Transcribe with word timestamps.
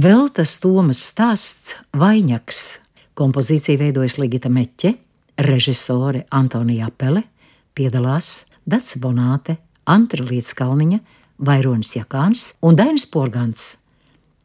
Veltas 0.00 0.54
Tomas 0.62 1.00
stāsts 1.10 1.74
Vaņaks. 1.98 2.60
Kompozīciju 3.18 3.80
veidojas 3.82 4.14
Ligita 4.16 4.48
Meķe, 4.48 4.94
režisore 5.44 6.22
Antonija 6.32 6.88
Apele, 6.88 7.20
piedalās 7.76 8.46
Dats 8.64 8.96
Bonāte, 9.02 9.58
Antra 9.84 10.24
Līdzkalniņa, 10.24 10.98
Vaironis 11.44 11.92
Jakāns 11.98 12.56
un 12.64 12.72
Dainis 12.78 13.04
Porgants. 13.12 13.76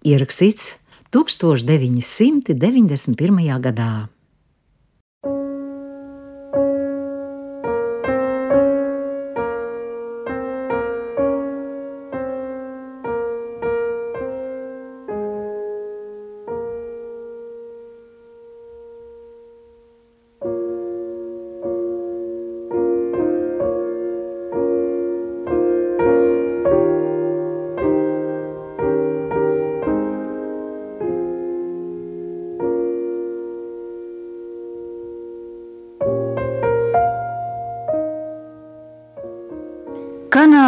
Ierakstīts 0.04 0.76
1991. 1.16 3.64
gadā. 3.70 4.10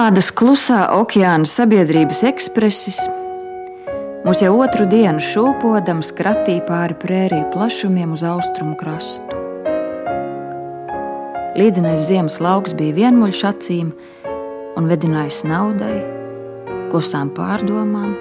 Kanādas 0.07 0.29
klusā 0.31 0.85
okeāna 0.95 1.43
sabiedrības 1.43 2.21
ekspresis 2.29 3.01
mūs 4.23 4.39
jau 4.39 4.53
otru 4.55 4.85
dienu 4.87 5.19
šūpodams 5.19 6.13
kratīja 6.15 6.63
pāri 6.63 6.95
prēriju 7.01 7.49
plašumiem 7.51 8.13
uz 8.15 8.23
austrumu 8.23 8.77
krastu. 8.79 9.41
Līdzinājis 11.59 12.07
ziemas 12.07 12.39
lauks 12.39 12.77
bija 12.79 12.95
vienmuļš 13.01 13.43
acīm 13.51 13.91
un 14.79 14.87
vedinājis 14.87 15.43
naudai, 15.43 15.99
klusām 16.87 17.35
pārdomām 17.35 18.15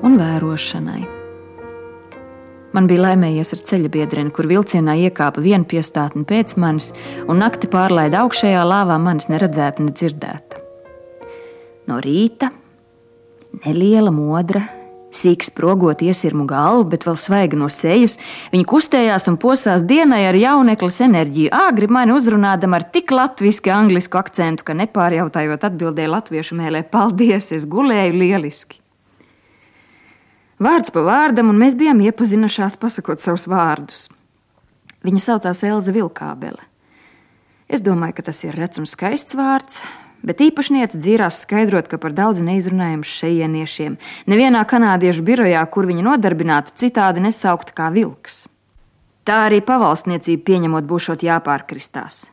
un 0.00 0.20
vērošanai. 0.24 1.19
Man 2.70 2.86
bija 2.86 3.02
laimējies 3.08 3.50
ar 3.56 3.62
ceļa 3.66 3.90
biedreni, 3.90 4.30
kur 4.34 4.46
vilcienā 4.50 4.94
iekāpa 5.08 5.42
viena 5.42 5.66
piestātne 5.66 6.22
pēc 6.28 6.54
manis, 6.60 6.92
un 7.26 7.42
nakti 7.42 7.70
pārlaida 7.70 8.22
augšējā 8.22 8.62
lāvā 8.66 8.98
manis 9.02 9.26
neredzēta, 9.32 9.86
nedzirdēta. 9.88 10.60
No 11.90 11.98
rīta 11.98 12.52
neliela 13.64 14.12
modra, 14.14 14.62
sīk 15.10 15.42
sprogot 15.42 16.04
iesirmu 16.06 16.44
galvu, 16.46 16.86
bet 16.92 17.06
vēl 17.08 17.16
svaiga 17.18 17.58
no 17.58 17.66
sejas, 17.72 18.14
viņa 18.52 18.68
kustējās 18.70 19.26
un 19.32 19.38
posās 19.42 19.82
dienai 19.86 20.22
ar 20.28 20.38
jauneklas 20.38 21.00
enerģiju, 21.06 21.50
āgri 21.66 21.90
mani 21.90 22.14
uzrunādama 22.14 22.78
ar 22.78 22.86
tik 22.94 23.10
latviešu, 23.14 23.66
angļu 23.74 24.04
akcentu, 24.20 24.68
ka 24.68 24.78
nepārjautājot 24.78 25.66
atbildēju 25.66 26.14
latviešu 26.14 26.60
mēlē: 26.60 26.84
Paldies, 26.94 27.50
es 27.56 27.66
gulēju 27.66 28.14
lieliski! 28.22 28.78
Vārds 30.60 30.92
pa 30.92 31.00
vārdam, 31.00 31.48
un 31.48 31.56
mēs 31.56 31.72
bijām 31.78 32.02
iepazinušās, 32.04 32.76
pasakot 32.80 33.22
savus 33.22 33.46
vārdus. 33.48 34.10
Viņa 35.00 35.22
saucās 35.24 35.62
Elza 35.64 35.94
Vilkābele. 35.96 36.60
Es 37.70 37.80
domāju, 37.80 38.18
ka 38.18 38.26
tas 38.28 38.42
ir 38.44 38.58
rets 38.58 38.80
un 38.82 38.84
skaists 38.84 39.38
vārds, 39.38 39.78
bet 40.26 40.42
īpašniece 40.44 41.00
dzīrās 41.00 41.40
skaidrot, 41.46 41.88
ka 41.88 41.96
par 42.02 42.12
daudz 42.12 42.42
neizrunājam 42.44 43.06
šejieniešiem. 43.08 43.96
Nevienā 44.28 44.60
kanādiešu 44.68 45.24
birojā, 45.24 45.64
kur 45.72 45.88
viņa 45.88 46.04
nodarbināta, 46.10 46.76
citādi 46.76 47.24
nesaukta 47.24 47.72
kā 47.72 47.88
vilks. 47.94 48.42
Tā 49.24 49.46
arī 49.48 49.62
pavalsniecība 49.64 50.44
pieņemot 50.44 50.84
būšot 50.90 51.24
jāpārkristās, 51.24 52.26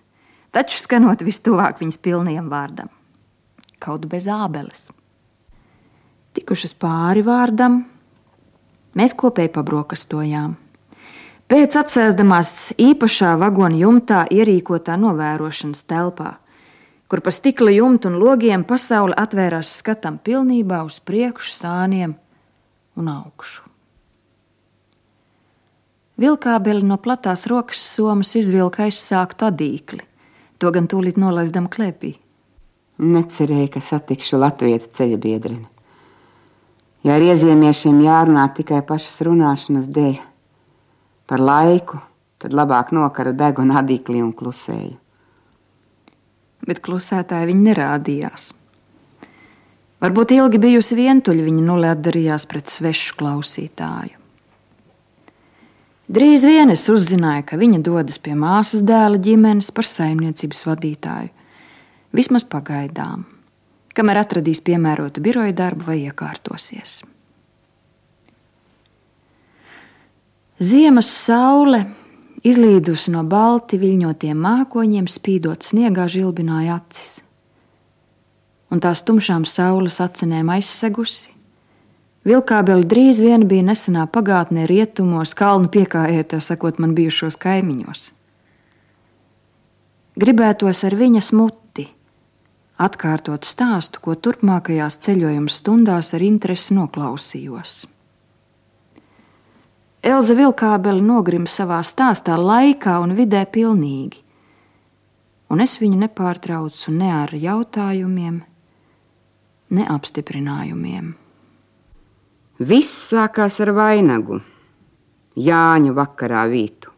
taču 0.52 0.81
skanot 0.81 1.23
vistuvāk 1.23 1.79
viņas 1.79 2.03
pilnajam 2.03 2.52
vārdam- 2.52 2.90
kaut 3.84 4.07
bez 4.09 4.28
ābeles. 4.28 4.90
Tikušas 6.34 6.73
pāri 6.73 7.23
vārdam, 7.23 7.85
Mēs 8.96 9.14
kopēji 9.18 9.52
pabrokastojām. 9.56 10.56
Pēc 11.48 11.78
atsēsdamās 11.80 12.74
īpašā 12.75 13.38
vagona 13.40 13.78
jumtā 13.80 14.25
ierīkotā 14.31 14.98
novērošanas 15.00 15.86
telpā, 15.88 16.34
kur 17.08 17.22
pa 17.24 17.31
stikla 17.31 17.72
jumtu 17.72 18.12
un 18.12 18.18
logiem 18.20 18.66
pasaule 18.68 19.16
atvērās 19.16 19.72
skatam 19.80 20.18
pilnībā 20.20 20.81
uz 20.88 21.00
priekšu, 21.00 21.56
sāniem 21.62 22.18
un 23.00 23.09
augšu. 23.14 23.64
Vilkābeli 26.18 26.84
no 26.84 26.97
platās 26.97 27.46
rokas 27.47 27.80
somas 27.94 28.34
izvilka 28.36 28.88
aizsāktu 28.88 29.47
adīkli, 29.47 30.02
to 30.58 30.72
gan 30.74 30.90
tūlīt 30.90 31.20
nolaidam 31.22 31.70
klēpī. 31.72 32.16
Necerēju, 32.97 33.70
ka 33.76 33.84
satikšu 33.86 34.40
latviešu 34.42 34.90
ceļa 34.97 35.20
biedreni. 35.22 35.68
Ja 37.06 37.16
ar 37.16 37.24
iezīmiešiem 37.24 38.00
jārunā 38.02 38.47
tikai 38.58 38.81
pašas 38.85 39.22
runāšanas 39.28 39.85
dēļ, 39.94 40.18
par 41.30 41.44
laiku, 41.44 42.00
tad 42.41 42.56
labāk 42.58 42.94
nokaru 42.96 43.35
degunu 43.38 43.78
adīklī 43.78 44.22
un 44.24 44.34
klusēju. 44.35 44.96
Bet 46.68 46.81
klusētāji 46.84 47.52
viņi 47.52 47.68
nerādījās. 47.69 48.50
Varbūt 50.03 50.34
ilgi 50.35 50.59
bijusi 50.62 50.97
vientuļa, 50.97 51.46
viņa 51.47 51.63
nulē 51.66 51.94
atdarījās 51.96 52.46
pret 52.50 52.69
svešu 52.69 53.16
klausītāju. 53.18 54.18
Drīz 56.08 56.46
vien 56.47 56.72
es 56.72 56.85
uzzināju, 56.88 57.44
ka 57.50 57.58
viņa 57.59 57.81
dodas 57.84 58.19
pie 58.24 58.35
māsas 58.38 58.85
dēla 58.88 59.19
ģimenes 59.19 59.74
par 59.75 59.90
saimniecības 59.90 60.62
vadītāju. 60.69 61.34
Vismaz 62.16 62.46
pagaidām 62.47 63.25
kamēr 63.97 64.22
atradīs 64.22 64.62
piemērotu 64.66 65.24
biroja 65.25 65.56
darbu 65.58 65.90
vai 65.90 66.00
iekārtosies. 66.06 67.00
Ziemas 70.58 71.09
saule, 71.13 71.84
izlīdusi 72.46 73.13
no 73.13 73.22
balti 73.28 73.78
viļņotiem 73.81 74.38
mākoņiem, 74.41 75.09
spīdot 75.09 75.66
sniegā, 75.66 76.08
žilbināja 76.09 76.80
acis. 76.81 77.18
Un 78.74 78.81
tās 78.84 79.03
tumšām 79.06 79.46
saules 79.47 80.02
acinēm 80.03 80.50
aizsegusi, 80.58 81.38
Vilkābeli 82.28 82.84
drīz 82.84 83.22
vien 83.24 83.46
bija 83.47 83.64
nesenā 83.69 84.03
pagātnē, 84.12 84.66
rietumos, 84.68 85.31
kalnu 85.38 85.69
piekājietā, 85.72 86.41
sakot 86.44 86.79
man 86.84 86.91
bijušos 86.97 87.38
kaimiņos. 87.40 88.09
Gribētos 90.19 90.84
ar 90.84 90.96
viņa 90.97 91.22
smuti, 91.24 91.62
atkārtot 92.78 93.46
stāstu, 93.46 94.02
ko 94.02 94.16
turpmākajās 94.16 95.00
ceļojuma 95.06 95.52
stundās 95.52 96.14
ar 96.14 96.24
interesi 96.26 96.78
noklausījos. 96.78 97.86
Elza 100.08 100.38
Vilkābele 100.38 101.02
nogrima 101.04 101.50
savā 101.50 101.82
stāstā 101.84 102.38
laikā 102.38 103.00
un 103.04 103.16
vidē 103.18 103.44
pilnīgi, 103.50 104.22
un 105.50 105.64
es 105.64 105.80
viņu 105.82 105.98
nepārtraucu 106.06 106.94
ne 106.94 107.10
ar 107.12 107.34
jautājumiem, 107.34 108.42
ne 109.74 109.88
apstiprinājumiem. 109.98 111.16
Viss 112.58 113.09
sākās 113.12 113.59
ar 113.66 113.74
vainagu, 113.78 114.40
Jāņu 115.38 115.92
vakarā 115.94 116.48
vītu. 116.50 116.90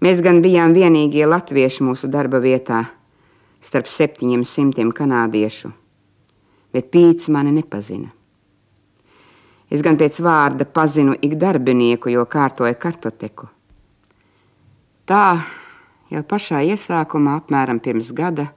Mēs 0.00 0.22
gan 0.24 0.38
bijām 0.40 0.72
vienīgie 0.72 1.26
latvieši 1.28 1.84
mūsu 1.84 2.08
darba 2.08 2.40
vietā 2.40 2.86
starp 3.62 3.88
septiņiem 3.88 4.42
simtiem 4.48 4.90
kanādiešu, 4.94 5.70
bet 6.74 6.90
pīts 6.92 7.30
mani 7.32 7.54
nepazina. 7.54 8.10
Es 9.72 9.80
gan 9.80 9.96
pēc 9.96 10.18
vārda 10.20 10.66
pazinu 10.68 11.14
ik 11.24 11.38
darbinieku, 11.40 12.10
jo 12.12 12.26
kārtoju 12.28 12.76
kartoteku. 12.76 13.48
Tā 15.08 15.40
jau 16.12 16.22
pašā 16.28 16.60
iesākumā, 16.74 17.38
apmēram 17.40 17.80
pirms 17.80 18.10
gada, 18.12 18.50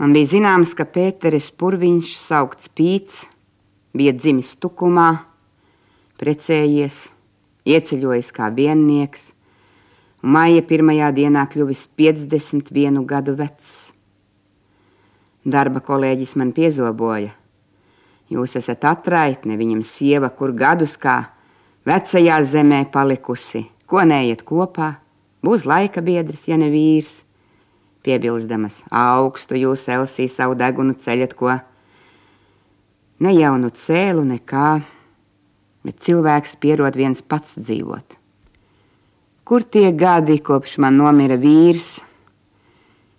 man 0.00 0.14
bija 0.16 0.32
zināms, 0.32 0.72
ka 0.76 0.86
Pēteris 0.88 1.50
Purviņš, 1.52 2.14
saukts 2.16 2.70
Pīts, 2.72 3.26
bija 3.96 4.14
dzimis 4.16 4.54
Tukumā, 4.60 5.10
precējies, 6.20 6.96
ieceļojis 7.68 8.32
kā 8.32 8.48
viennieks, 8.56 9.32
un 10.24 10.32
maija 10.38 10.64
pirmajā 10.64 11.12
dienā 11.16 11.44
kļuvis 11.52 11.86
51 11.98 13.04
gadu 13.04 13.36
vecs. 13.36 13.85
Darba 15.46 15.78
kolēģis 15.78 16.34
man 16.40 16.50
piezoboja. 16.50 17.30
Jūs 18.34 18.56
esat 18.58 18.82
atraitne, 18.90 19.54
viņam 19.54 19.84
sieva, 19.86 20.32
kur 20.34 20.50
gadus 20.50 20.96
kā 20.98 21.20
vecajā 21.86 22.40
zemē 22.42 22.80
palikusi. 22.90 23.62
Ko 23.86 24.02
neiet 24.02 24.42
kopā? 24.42 24.96
Būs 25.46 25.62
laika 25.62 26.02
biedrs, 26.02 26.48
ja 26.50 26.58
ne 26.58 26.66
vīrs. 26.72 27.20
Piebilsdamas, 28.02 28.80
augstu 28.90 29.58
jūs, 29.60 29.86
Elsī, 29.90 30.26
savu 30.30 30.58
degunu 30.58 30.96
ceļat, 30.98 31.38
ko 31.38 31.54
ne 33.22 33.32
jaunu 33.34 33.70
cēlu, 33.70 34.26
nekā 34.26 34.70
bet 35.86 36.02
cilvēks 36.02 36.56
pierod 36.58 36.98
viens 36.98 37.22
pats 37.22 37.54
dzīvot. 37.54 38.18
Kur 39.46 39.62
tie 39.62 39.92
gadi, 39.94 40.40
kopš 40.42 40.80
man 40.82 40.98
nomira 40.98 41.38
vīrs? 41.38 42.00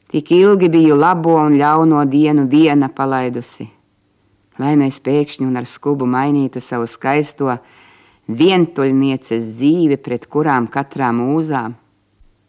Tik 0.07 0.31
ilgi 0.31 0.69
biju 0.71 0.95
labo 0.95 1.33
un 1.35 1.57
ļauno 1.59 2.05
dienu 2.07 2.45
viena 2.47 2.87
palaidusi, 2.87 3.65
lai 4.55 4.75
es 4.85 5.01
pēkšņi 5.03 5.43
un 5.43 5.59
ar 5.59 5.67
skubu 5.67 6.07
mainītu 6.07 6.63
savu 6.63 6.87
skaisto 6.87 7.57
vientuļnieces 8.27 9.51
dzīvi, 9.57 9.97
pret 9.99 10.29
kurām 10.31 10.69
katrā 10.71 11.11
mūzām. 11.11 11.75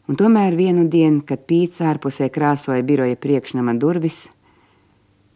Un 0.09 0.17
tomēr 0.17 0.55
vienu 0.55 0.87
dienu, 0.89 1.25
kad 1.27 1.43
pīts 1.51 1.83
ārpusē 1.83 2.31
krāsoja 2.31 2.81
biroja 2.87 3.19
priekšnama 3.19 3.75
durvis, 3.75 4.29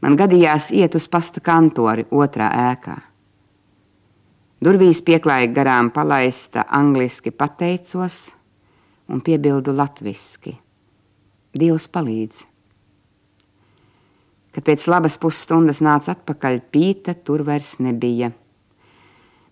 man 0.00 0.14
gadījās 0.16 0.70
iet 0.70 0.94
uz 0.94 1.10
pasta 1.10 1.42
kantori 1.42 2.06
otrā 2.06 2.48
ēkā. 2.70 2.96
Durvīs 4.62 5.02
pieklāja 5.02 5.50
garām 5.50 5.90
palaista 5.90 6.68
angliski 6.70 7.34
pateicos 7.34 8.28
un 9.10 9.20
piebildu 9.20 9.74
latviski. 9.74 10.54
Dievs 11.52 11.84
palīdz. 11.92 12.46
Kad 14.52 14.64
pēc 14.64 14.86
labas 14.88 15.18
pusstundas 15.20 15.82
nāca 15.84 16.14
atpakaļ, 16.14 16.58
pīta 16.72 17.12
tur 17.24 17.44
vairs 17.44 17.74
nebija. 17.80 18.30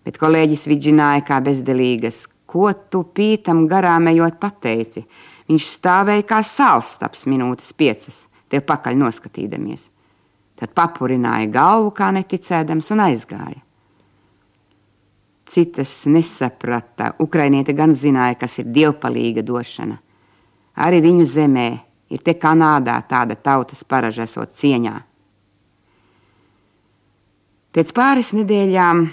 Bet 0.01 0.17
kolēģis 0.21 0.65
vidžināja 0.69 1.21
kā 1.27 1.37
bezdelīgas, 1.45 2.23
ko 2.49 2.71
tu 2.89 3.03
pītam 3.13 3.67
garām 3.69 4.09
ejot 4.09 4.39
pateici. 4.41 5.03
Viņš 5.49 5.67
stāvēja 5.75 6.25
kā 6.25 6.39
sālstaps 6.45 7.27
minūtes 7.29 7.69
piecas, 7.77 8.23
tev 8.49 8.65
pakaļ 8.65 8.97
noskatīdamies. 8.97 9.85
Tad 10.57 10.73
papurināja 10.77 11.49
galvu 11.53 11.93
kā 11.97 12.09
neticēdams 12.17 12.89
un 12.93 13.05
aizgāja. 13.05 13.61
Citas 15.51 15.93
nesaprata. 16.09 17.11
Ukrainiete 17.19 17.73
gan 17.77 17.93
zināja, 17.93 18.39
kas 18.41 18.57
ir 18.61 18.69
dievpalīga 18.73 19.45
došana. 19.45 19.97
Arī 20.81 21.01
viņu 21.03 21.25
zemē 21.27 21.69
ir 22.11 22.21
te 22.25 22.35
Kanādā 22.35 22.97
tāda 23.07 23.37
tautas 23.39 23.83
paraža 23.87 24.27
esot 24.27 24.53
cieņā. 24.59 24.97
Pēc 27.71 27.93
pāris 27.95 28.33
nedēļām 28.35 29.05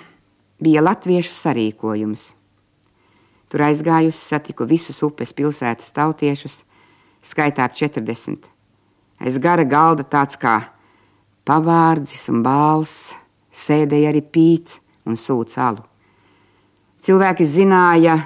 bija 0.58 0.82
latviešu 0.82 1.36
sarīkojums. 1.38 2.32
Tur 3.48 3.62
aizgājusi 3.64 4.18
satiku 4.18 4.66
visus 4.68 4.98
upes 5.06 5.30
pilsētas 5.32 5.94
tautiešus, 5.94 6.64
skaitā 7.24 7.68
ap 7.68 7.76
40. 7.78 8.50
Aiz 9.22 9.38
gara 9.42 9.64
galda 9.64 10.04
tāds 10.04 10.36
kā 10.38 10.58
pavārdzis 11.48 12.26
un 12.32 12.42
bāls, 12.44 13.14
sēdēja 13.54 14.10
arī 14.10 14.20
pīts 14.26 14.82
un 15.08 15.16
sūc 15.16 15.54
alu. 15.62 15.86
Cilvēki 17.06 17.46
zināja, 17.48 18.18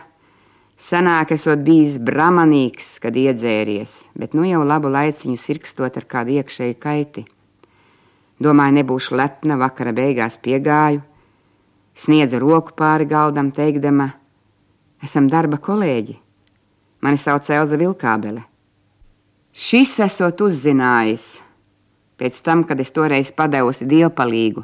senāk 0.82 1.32
esot 1.36 1.62
bijis 1.62 1.98
bramanīgs, 2.02 2.96
kad 3.02 3.16
iedzēries, 3.18 3.92
bet 4.18 4.34
nu 4.34 4.46
jau 4.48 4.62
labu 4.66 4.90
laiciņu 4.92 5.38
sirkstot 5.38 5.96
ar 5.98 6.08
kādu 6.08 6.34
iekšēju 6.40 6.78
kaiti. 6.82 7.24
Domāju, 8.42 8.80
nebūšu 8.80 9.14
lepna, 9.18 9.58
vakara 9.60 9.92
beigās 9.94 10.38
piegāju, 10.42 11.02
sniedza 11.94 12.40
roku 12.42 12.74
pāri 12.78 13.06
galdam, 13.06 13.52
teikdama, 13.54 14.10
esam 15.04 15.30
darba 15.30 15.60
kolēģi. 15.62 16.18
Mani 17.02 17.18
sauc 17.18 17.48
Elza 17.50 17.78
Vilkābele. 17.78 18.42
Šis 19.52 19.98
esot 20.00 20.40
uzzinājis 20.46 21.32
pēc 22.18 22.38
tam, 22.46 22.62
kad 22.64 22.80
es 22.80 22.92
toreiz 22.94 23.32
padevusi 23.34 23.86
dievpalīgu, 23.90 24.62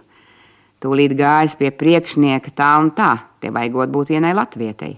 tūlīt 0.82 1.14
gājis 1.18 1.58
pie 1.58 1.72
priekšnieka 1.74 2.54
tā 2.54 2.70
un 2.80 2.94
tā 2.94 3.16
te 3.42 3.50
vajagot 3.54 3.90
būt 3.92 4.14
vienai 4.14 4.32
latvietei. 4.38 4.96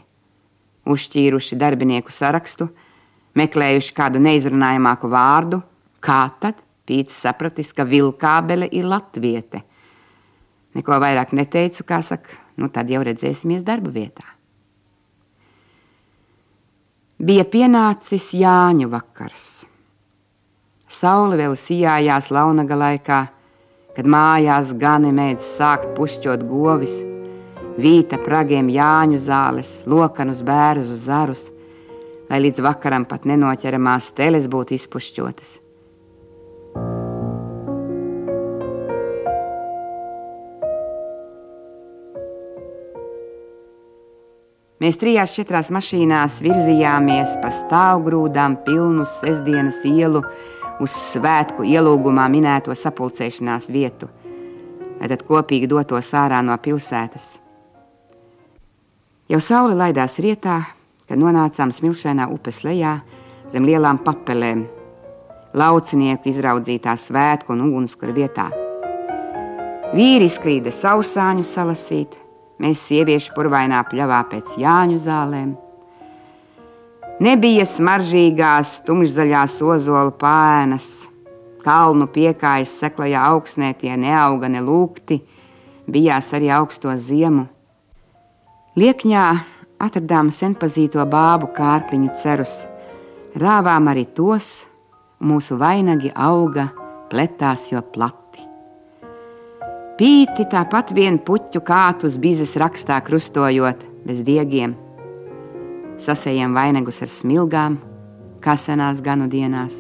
Uzšķīruši 0.89 1.59
darbinieku 1.61 2.13
sarakstu, 2.15 2.71
meklējuši 3.37 3.95
kādu 3.97 4.23
neizrunājamāku 4.23 5.11
vārdu, 5.13 5.61
kā 6.01 6.25
tad 6.41 6.61
Pīts 6.91 7.21
sapratis, 7.23 7.69
ka 7.71 7.85
vilkābele 7.87 8.67
ir 8.75 8.89
latviete. 8.91 9.61
Neko 10.75 10.97
vairāk 11.03 11.31
neteicu, 11.39 11.85
kā 11.87 12.01
saka, 12.03 12.35
nu 12.59 12.67
tad 12.75 12.91
jau 12.91 13.03
redzēsimies 13.07 13.63
darba 13.67 13.93
vietā. 13.95 14.25
Bija 17.21 17.45
pienācis 17.47 18.33
Jāņu 18.35 18.89
vakars. 18.91 19.45
Saule 20.91 21.39
vēl 21.39 21.55
sijājās 21.55 22.33
launaga 22.35 22.81
laikā, 22.81 23.21
kad 23.95 24.11
mājās 24.11 24.75
gani 24.81 25.15
mēdz 25.15 25.55
sākt 25.61 25.95
pušķot 25.95 26.49
govis– 26.51 26.99
vīta 27.81 28.21
pragiem 28.23 28.69
jāņu 28.73 29.19
zāles, 29.25 29.73
lokanus 29.87 30.45
bērzu 30.47 30.99
zarus, 31.01 31.47
lai 32.31 32.43
līdz 32.45 32.63
vakaram 32.63 33.09
pat 33.09 33.27
nenoķeramās 33.27 34.13
teles 34.17 34.47
būtu 34.51 34.77
izpušķotas. 34.77 35.59
Mēs 44.81 44.97
trijās 44.97 45.35
četrās 45.37 45.69
mašīnās 45.69 46.39
virzījāmies 46.41 47.35
pa 47.43 47.51
stāvgrūdām 47.53 48.55
pilnu 48.65 49.05
sestdienas 49.19 49.83
ielu 49.85 50.23
uz 50.81 50.95
svētku 51.11 51.67
ielūgumā 51.69 52.25
minēto 52.33 52.73
sapulcēšanās 52.73 53.69
vietu, 53.69 54.09
lai 54.97 55.13
tad 55.13 55.27
kopīgi 55.29 55.69
dotos 55.69 56.09
ārā 56.17 56.41
no 56.41 56.57
pilsētas. 56.65 57.40
Jau 59.31 59.39
saule 59.39 59.77
laidās 59.79 60.17
rietā, 60.19 60.57
kad 61.07 61.21
nonācām 61.23 61.71
smilšainā 61.71 62.25
upes 62.35 62.65
lejā 62.67 62.97
zem 63.53 63.63
lielām 63.63 64.01
papelēm, 64.03 64.65
laucinieku 65.55 66.33
izraudzītā 66.33 66.97
svētku 66.99 67.55
un 67.55 67.61
ugunskura 67.69 68.11
vietā. 68.17 68.49
Vīri 69.95 70.27
skrīda 70.35 70.73
sausāņu 70.75 71.47
salasīt, 71.47 72.17
mēs 72.59 72.83
sieviešu 72.89 73.37
purvainā 73.37 73.85
pļavā 73.93 74.19
pēc 74.33 74.59
jāņu 74.65 74.99
zālēm. 75.07 75.55
Nebija 77.23 77.69
smaržīgās, 77.71 78.81
tumšzaļās 78.83 79.57
ozolu 79.63 80.17
pēnas, 80.19 80.91
kalnu 81.63 82.11
piekājas 82.11 82.75
seklajā 82.83 83.31
augsnē 83.31 83.77
tie 83.79 83.95
neauga 83.95 84.51
ne 84.51 84.67
lūgti, 84.67 85.23
bijās 85.87 86.35
arī 86.35 86.51
augsto 86.59 86.99
ziemu. 86.99 87.47
Liekņā 88.79 89.23
atradām 89.83 90.29
senpazīto 90.31 91.03
bābu 91.11 91.49
kārkliņu 91.57 92.13
cerus, 92.23 92.53
rāvām 93.35 93.89
arī 93.91 94.05
tos, 94.15 94.47
mūsu 95.19 95.57
vainagi 95.59 96.13
auga, 96.15 96.69
pletās 97.11 97.65
jo 97.73 97.83
plati. 97.83 98.45
Pīti 99.99 100.47
tāpat 100.53 100.93
vien 100.95 101.19
puķu 101.19 101.65
kātus 101.67 102.15
bizes 102.23 102.55
rakstā 102.63 103.01
krustojot 103.03 103.83
bez 104.07 104.23
diegiem. 104.23 104.77
Sasējām 106.07 106.55
vainagus 106.55 107.03
ar 107.03 107.11
smilgām, 107.11 107.81
kā 108.39 108.55
senās 108.55 109.03
ganu 109.03 109.27
dienās. 109.35 109.75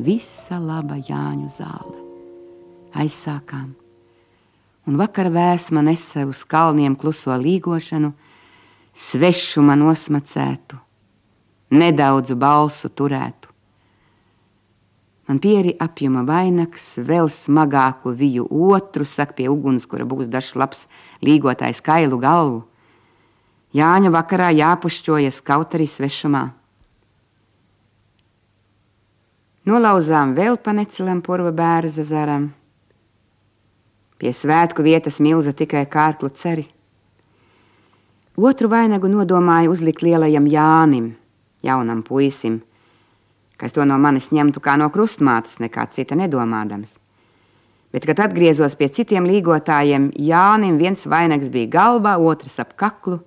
Visa 0.00 0.56
laba 0.56 0.96
Jāņu 0.96 1.52
zāle. 1.60 2.00
Aizsākām 2.96 3.79
un 4.90 4.98
vakara 4.98 5.30
vēsma 5.30 5.84
nesa 5.86 6.24
uz 6.26 6.42
kalniem 6.50 6.96
kluso 6.98 7.30
līgošanu, 7.38 8.10
svešuma 8.98 9.76
nosmacētu, 9.78 10.80
nedaudzu 11.70 12.34
balsu 12.34 12.90
turētu. 12.90 13.46
Man 15.30 15.38
pieri 15.38 15.76
apjoma 15.78 16.24
vainags, 16.26 16.96
vēl 17.06 17.30
smagāku 17.30 18.10
viju 18.18 18.48
otru, 18.50 19.06
saka 19.06 19.38
pie 19.38 19.46
uguns, 19.46 19.86
kura 19.86 20.02
būs 20.02 20.26
dažs 20.26 20.56
labs 20.58 20.88
līgotājs 21.22 21.78
kailu 21.86 22.18
galvu. 22.18 22.64
Jāņa 23.70 24.10
vakarā 24.10 24.50
jāpušķojas 24.58 25.38
kaut 25.46 25.78
arī 25.78 25.86
svešumā. 25.86 26.48
Nolauzām 29.70 30.34
vēl 30.34 30.58
pa 30.58 30.74
necelam 30.74 31.22
porva 31.22 31.54
bērza 31.54 32.02
zaram 32.02 32.50
Pie 34.20 34.34
svētku 34.36 34.84
vietas 34.84 35.16
milza 35.16 35.54
tikai 35.56 35.86
kārklu 35.88 36.28
ceri. 36.36 36.66
Otru 38.36 38.68
vainagu 38.68 39.08
nodomāja 39.08 39.70
uzlikt 39.72 40.04
lielajam 40.04 40.44
Jānim, 40.48 41.06
jaunam 41.64 42.02
puisim, 42.04 42.60
kas 43.56 43.72
to 43.72 43.84
no 43.88 43.96
manis 44.00 44.28
ņemtu 44.32 44.60
kā 44.64 44.76
no 44.80 44.90
krustmātes, 44.92 45.56
nekā 45.60 45.86
cita 45.96 46.16
nedomādams. 46.20 46.98
Bet, 47.90 48.04
kad 48.06 48.20
atgriezos 48.22 48.76
pie 48.78 48.90
citiem 48.92 49.24
līgotājiem, 49.26 50.10
Jānim 50.14 50.76
viens 50.78 51.08
vainags 51.08 51.48
bija 51.50 51.72
galvā, 51.72 52.14
otrs 52.20 52.60
ap 52.62 52.76
kaklu. 52.78 53.18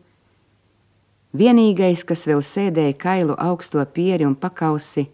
Vienīgais, 1.34 2.06
kas 2.06 2.24
vēl 2.30 2.46
sēdēja 2.46 2.94
kailu 3.02 3.36
augsto 3.42 3.82
pieri 3.94 4.30
un 4.30 4.38
pakausi, 4.38 5.08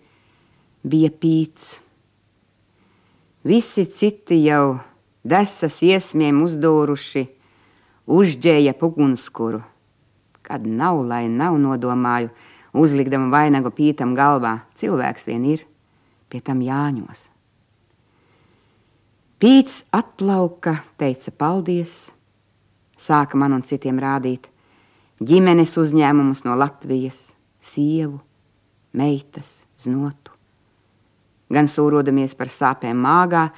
bija 0.83 1.09
pīts. 1.09 1.77
Visi 3.47 3.87
citi 3.87 4.43
jau 4.43 4.77
desas 5.23 5.81
iesmiem 5.85 6.43
uzdūruši, 6.45 7.27
Užģēja 8.09 8.73
pugunskuru. 8.73 9.59
Kad 10.41 10.63
nav, 10.65 11.03
lai 11.05 11.27
nav 11.29 11.59
nodomāju, 11.61 12.31
uzlikdama 12.73 13.29
vainagu 13.29 13.69
pītam 13.69 14.15
galvā, 14.17 14.63
cilvēks 14.81 15.27
vien 15.29 15.43
ir, 15.45 15.65
pie 16.25 16.41
tam 16.41 16.63
jāņos. 16.65 17.27
Pīts 19.37 19.83
atplauka, 19.93 20.79
teica 20.97 21.31
paldies, 21.37 22.09
sāka 22.97 23.37
man 23.37 23.59
un 23.59 23.61
citiem 23.69 24.01
rādīt 24.01 24.49
ģimenes 25.21 25.75
uzņēmumus 25.77 26.41
no 26.47 26.55
Latvijas, 26.57 27.29
sievu, 27.61 28.17
meitas, 28.95 29.61
znotu. 29.79 30.33
Gan 31.49 31.69
sūrodamies 31.69 32.35
par 32.37 32.49
sāpēm 32.53 32.99
māgā, 33.05 33.49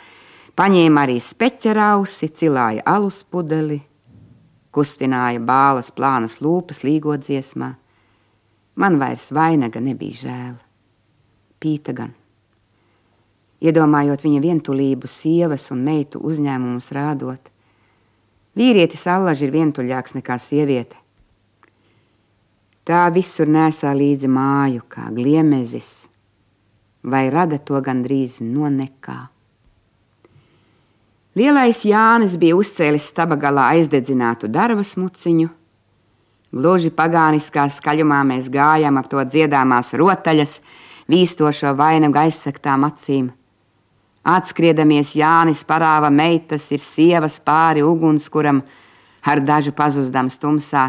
paņēma 0.58 1.06
arī 1.06 1.20
speķerausi, 1.24 2.32
cilāja 2.38 2.86
alus 2.86 3.24
pudeli, 3.24 3.82
kustināja 4.72 5.42
bālas 5.44 5.92
plānas 5.92 6.40
lūpas 6.42 6.84
līgot 6.88 7.28
dziesmā. 7.28 7.74
Man 8.76 8.98
vairs 9.02 9.30
vainaga 9.36 9.84
nebija 9.84 10.24
žēl. 10.24 10.58
Pīta 11.62 11.94
gan 11.94 12.16
iedomājot 13.62 14.26
viņa 14.26 14.42
vientulību, 14.42 15.08
sievas 15.08 15.70
un 15.74 15.84
meitu 15.86 16.22
uzņēmumus 16.26 16.90
rādot. 16.98 17.52
Vīrietis 18.58 19.06
allaži 19.08 19.48
ir 19.48 19.54
vientuļāks 19.56 20.18
nekā 20.18 20.38
sieviete. 20.42 20.98
Tā 22.84 23.06
visur 23.14 23.48
nesā 23.48 23.94
līdzi 23.96 24.28
māju, 24.28 24.82
kā 24.90 25.06
gliemezis, 25.14 25.92
vai 27.04 27.30
rada 27.32 27.62
to 27.62 27.80
gandrīz 27.86 28.42
no 28.42 28.68
nekā. 28.74 29.20
Lielais 31.32 31.86
Jānis 31.88 32.34
bija 32.36 32.58
uzcēlis 32.60 33.06
staba 33.08 33.38
galā 33.40 33.70
aizdedzinātu 33.72 34.50
darba 34.52 34.84
smuciņu. 34.84 35.48
Gluži 36.52 36.90
pagāniskā 36.92 37.70
skaļumā 37.72 38.18
mēs 38.28 38.50
gājām 38.52 38.98
ap 39.00 39.06
to 39.08 39.22
dziedāmās 39.24 39.94
rotaļas, 39.96 40.58
vīstošo 41.08 41.72
vainagu 41.80 42.20
aizsaktām 42.20 42.84
acīm. 42.84 43.30
Atskrieddamies 44.28 45.14
Jānis 45.16 45.62
parāva 45.64 46.10
meitas 46.12 46.66
ir 46.76 46.84
sievas 46.84 47.38
pāri 47.40 47.80
ugunskuram, 47.80 48.60
ar 49.24 49.40
dažu 49.40 49.72
pazuzdams 49.72 50.36
tumsā. 50.42 50.84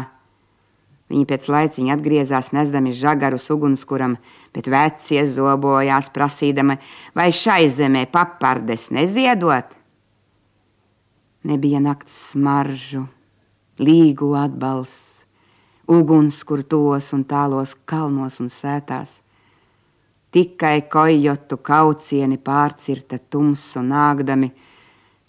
Viņi 1.07 1.23
pēc 1.29 1.47
laiciņa 1.47 1.95
atgriezās 1.95 2.51
nesdami 2.51 2.91
žagarus 2.99 3.47
ugunskuram, 3.53 4.17
bet 4.51 4.67
vecie 4.67 5.23
zobojās 5.23 6.11
prasīdama, 6.11 6.75
vai 7.15 7.29
šai 7.31 7.69
zemē 7.71 8.03
papardes 8.11 8.89
neziedot. 8.91 9.71
Nebija 11.43 11.81
nakts 11.83 12.15
smaržu, 12.31 13.03
līgu 13.79 14.29
atbalsts, 14.39 15.25
ugunskur 15.91 16.63
tos 16.63 17.09
un 17.15 17.25
tālos 17.27 17.73
kalnos 17.85 18.39
un 18.39 18.47
sētās. 18.47 19.17
Tikai 20.33 20.85
kojotu 20.89 21.59
kaucieni 21.61 22.39
pārcirta 22.41 23.19
tumsu 23.29 23.83
nāgdami 23.85 24.49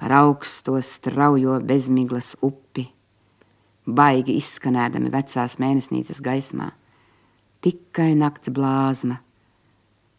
par 0.01 0.15
augsto 0.21 0.79
straujo 0.81 1.59
bezmiglas 1.61 2.33
upi, 2.43 2.87
baigi 3.85 4.39
izskanēdami 4.41 5.13
vecās 5.13 5.59
mēnesnīcas 5.61 6.23
gaismā. 6.25 6.71
Tikai 7.65 8.13
nakts 8.17 8.53
blāzma, 8.55 9.19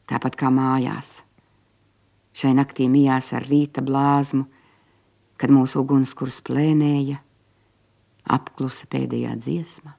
tāpat 0.10 0.38
kā 0.38 0.52
mājās. 0.54 1.22
Šai 2.36 2.52
naktī 2.58 2.90
mijās 2.92 3.32
ar 3.34 3.46
rīta 3.48 3.82
blāzmu, 3.86 4.44
kad 5.42 5.52
mūsu 5.52 5.82
ugunskurs 5.84 6.40
plēnēja, 6.46 7.20
apklusa 8.26 8.88
pēdējā 8.92 9.36
dziesma. 9.42 9.96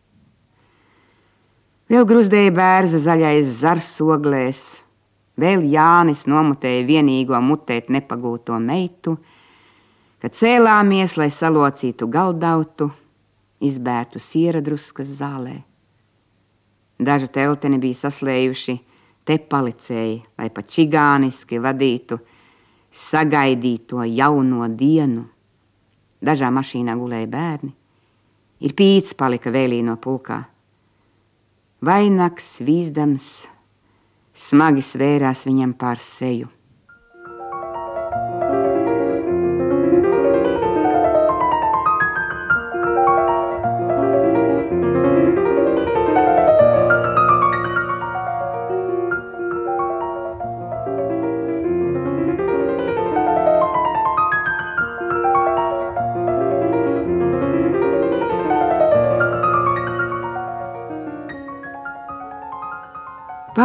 Vēl 1.87 2.07
gruzdēja 2.09 2.51
bērza 2.51 2.99
zaļais 3.05 3.51
zars 3.61 3.93
oglēs, 4.03 4.63
vēl 5.39 5.63
Jānis 5.71 6.25
nomutēja 6.27 6.83
vienīgo 6.89 7.39
mutēt 7.45 7.93
nepagūto 7.95 8.59
meitu, 8.59 9.15
kad 10.19 10.35
cēlāmies, 10.35 11.15
lai 11.21 11.29
salocītu 11.31 12.09
galdautu, 12.11 12.91
izbērtu 13.63 14.19
siera 14.19 14.61
druskas 14.65 15.13
zālē. 15.21 15.61
Daži 16.99 17.29
telteni 17.29 17.79
bija 17.79 18.01
saslējuši, 18.07 18.79
te 19.29 19.37
palicēji, 19.39 20.23
lai 20.39 20.49
pa 20.51 20.65
čigāniski 20.65 21.61
vadītu 21.63 22.19
sagaidīto 22.97 24.05
jauno 24.09 24.69
dienu. 24.73 25.27
Dažā 26.25 26.49
mašīnā 26.51 26.97
gulēja 26.97 27.29
bērni, 27.31 27.73
ir 28.65 28.73
pīts 28.77 29.15
palika 29.15 29.53
vēlī 29.53 29.83
no 29.85 29.99
pulkā. 30.01 30.41
Vainags 31.85 32.57
vīzdams 32.65 33.27
smagi 34.49 34.83
svērās 34.83 35.45
viņam 35.47 35.77
pār 35.77 36.01
seju. 36.01 36.49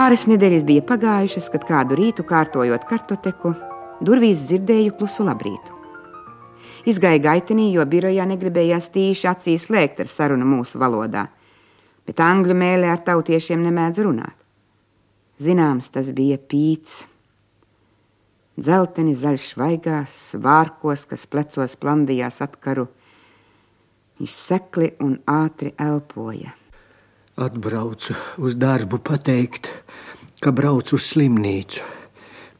Pāris 0.01 0.23
nedēļas 0.25 0.63
bija 0.65 0.81
pagājušas, 0.89 1.47
kad 1.53 1.65
kādu 1.69 1.93
rītu 1.93 2.23
kārtojot 2.25 2.87
kartoteku, 2.89 3.51
durvīs 4.01 4.39
dzirdēju 4.47 4.95
klusu 4.97 5.21
labrītu. 5.27 5.75
Izgāja 6.89 7.19
gaitenī, 7.21 7.67
jo 7.75 7.83
birojā 7.85 8.23
negribējās 8.31 8.87
tīši 8.95 9.27
acīs 9.29 9.67
slēgt 9.67 9.99
ar 10.01 10.07
sarunu 10.09 10.47
mūsu 10.49 10.81
valodā, 10.81 11.27
bet 12.09 12.23
angļu 12.25 12.55
mēlē 12.57 12.89
ar 12.95 13.03
tautiešiem 13.11 13.61
nemēdz 13.67 14.01
runāt. 14.07 14.33
Zināms, 15.37 15.91
tas 15.93 16.09
bija 16.17 16.39
pīts. 16.41 17.03
Zelteni 18.57 19.13
zaļš 19.13 19.51
vaigās, 19.61 20.15
vārkos, 20.47 21.05
kas 21.13 21.27
plecos 21.29 21.77
plandījās 21.77 22.41
atkaru, 22.47 22.87
viņš 24.17 24.39
sekli 24.47 24.89
un 24.97 25.19
ātri 25.29 25.75
elpoja. 25.77 26.55
Atbraucu 27.41 28.13
uz 28.37 28.53
darbu 28.55 28.99
pateikt, 29.01 29.65
ka 30.41 30.51
braucu 30.53 30.93
uz 30.93 31.07
slimnīcu. 31.09 31.81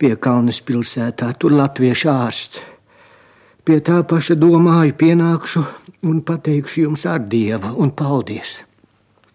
Pie 0.02 0.16
Kalnas 0.18 0.58
pilsētā 0.66 1.28
tur 1.38 1.54
latviešu 1.54 2.10
ārsts. 2.10 2.58
Pie 3.62 3.78
tā 3.86 4.00
paša 4.10 4.34
domāju, 4.42 4.96
pienākšu 4.98 5.62
un 6.10 6.24
pateikšu 6.26 6.88
jums 6.88 7.06
ar 7.06 7.22
dievu 7.22 7.76
un 7.78 7.94
paldies. 7.94 8.56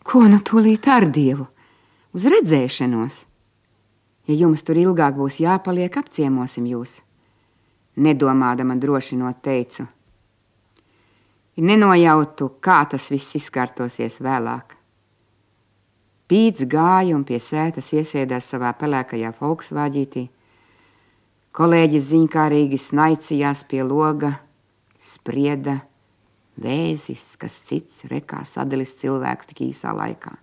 Ko 0.02 0.24
nu 0.26 0.40
tūlīt 0.42 0.88
ar 0.90 1.06
dievu? 1.14 1.46
Uz 2.10 2.26
redzēšanos! 2.32 3.22
Ja 4.26 4.34
jums 4.34 4.66
tur 4.66 4.80
ilgāk 4.82 5.14
būs 5.14 5.38
jāpaliek, 5.38 5.94
apciemosim 5.94 6.66
jūs. 6.72 6.96
Nedomādama 8.02 8.74
drošinot 8.82 9.38
teicu. 9.46 9.86
Nenojautu, 11.62 12.56
kā 12.58 12.82
tas 12.90 13.06
viss 13.14 13.38
izkārtosies 13.38 14.18
vēlāk. 14.18 14.75
Pīts 16.26 16.64
gāja 16.66 17.14
un 17.14 17.22
pie 17.26 17.38
sētas 17.38 17.92
iesēdās 17.94 18.48
savā 18.50 18.72
pelēkajā 18.78 19.30
folksvāģītī. 19.38 20.24
Kolēģis 21.56 22.08
ziņkārīgi 22.10 22.80
snaicījās 22.82 23.62
pie 23.70 23.84
loga, 23.86 24.32
sprieda 25.12 25.78
vēzis, 26.60 27.36
kas 27.38 27.54
cits 27.68 28.02
rekā 28.10 28.42
sadalis 28.48 28.96
cilvēks 28.98 29.52
tik 29.52 29.62
īsā 29.68 29.94
laikā. 29.94 30.34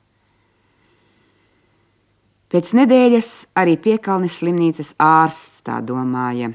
Pēc 2.54 2.72
nedēļas 2.78 3.30
arī 3.58 3.76
piekalnes 3.82 4.40
slimnīcas 4.40 4.94
ārsts 5.02 5.64
tā 5.66 5.80
domāja. 5.82 6.52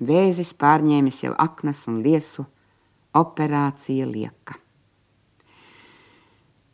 Vēzis 0.00 0.54
pārņēmis 0.58 1.22
jau 1.26 1.34
aknas 1.38 1.84
un 1.92 2.02
liesu, 2.02 2.46
operācija 3.14 4.08
lieka. 4.08 4.63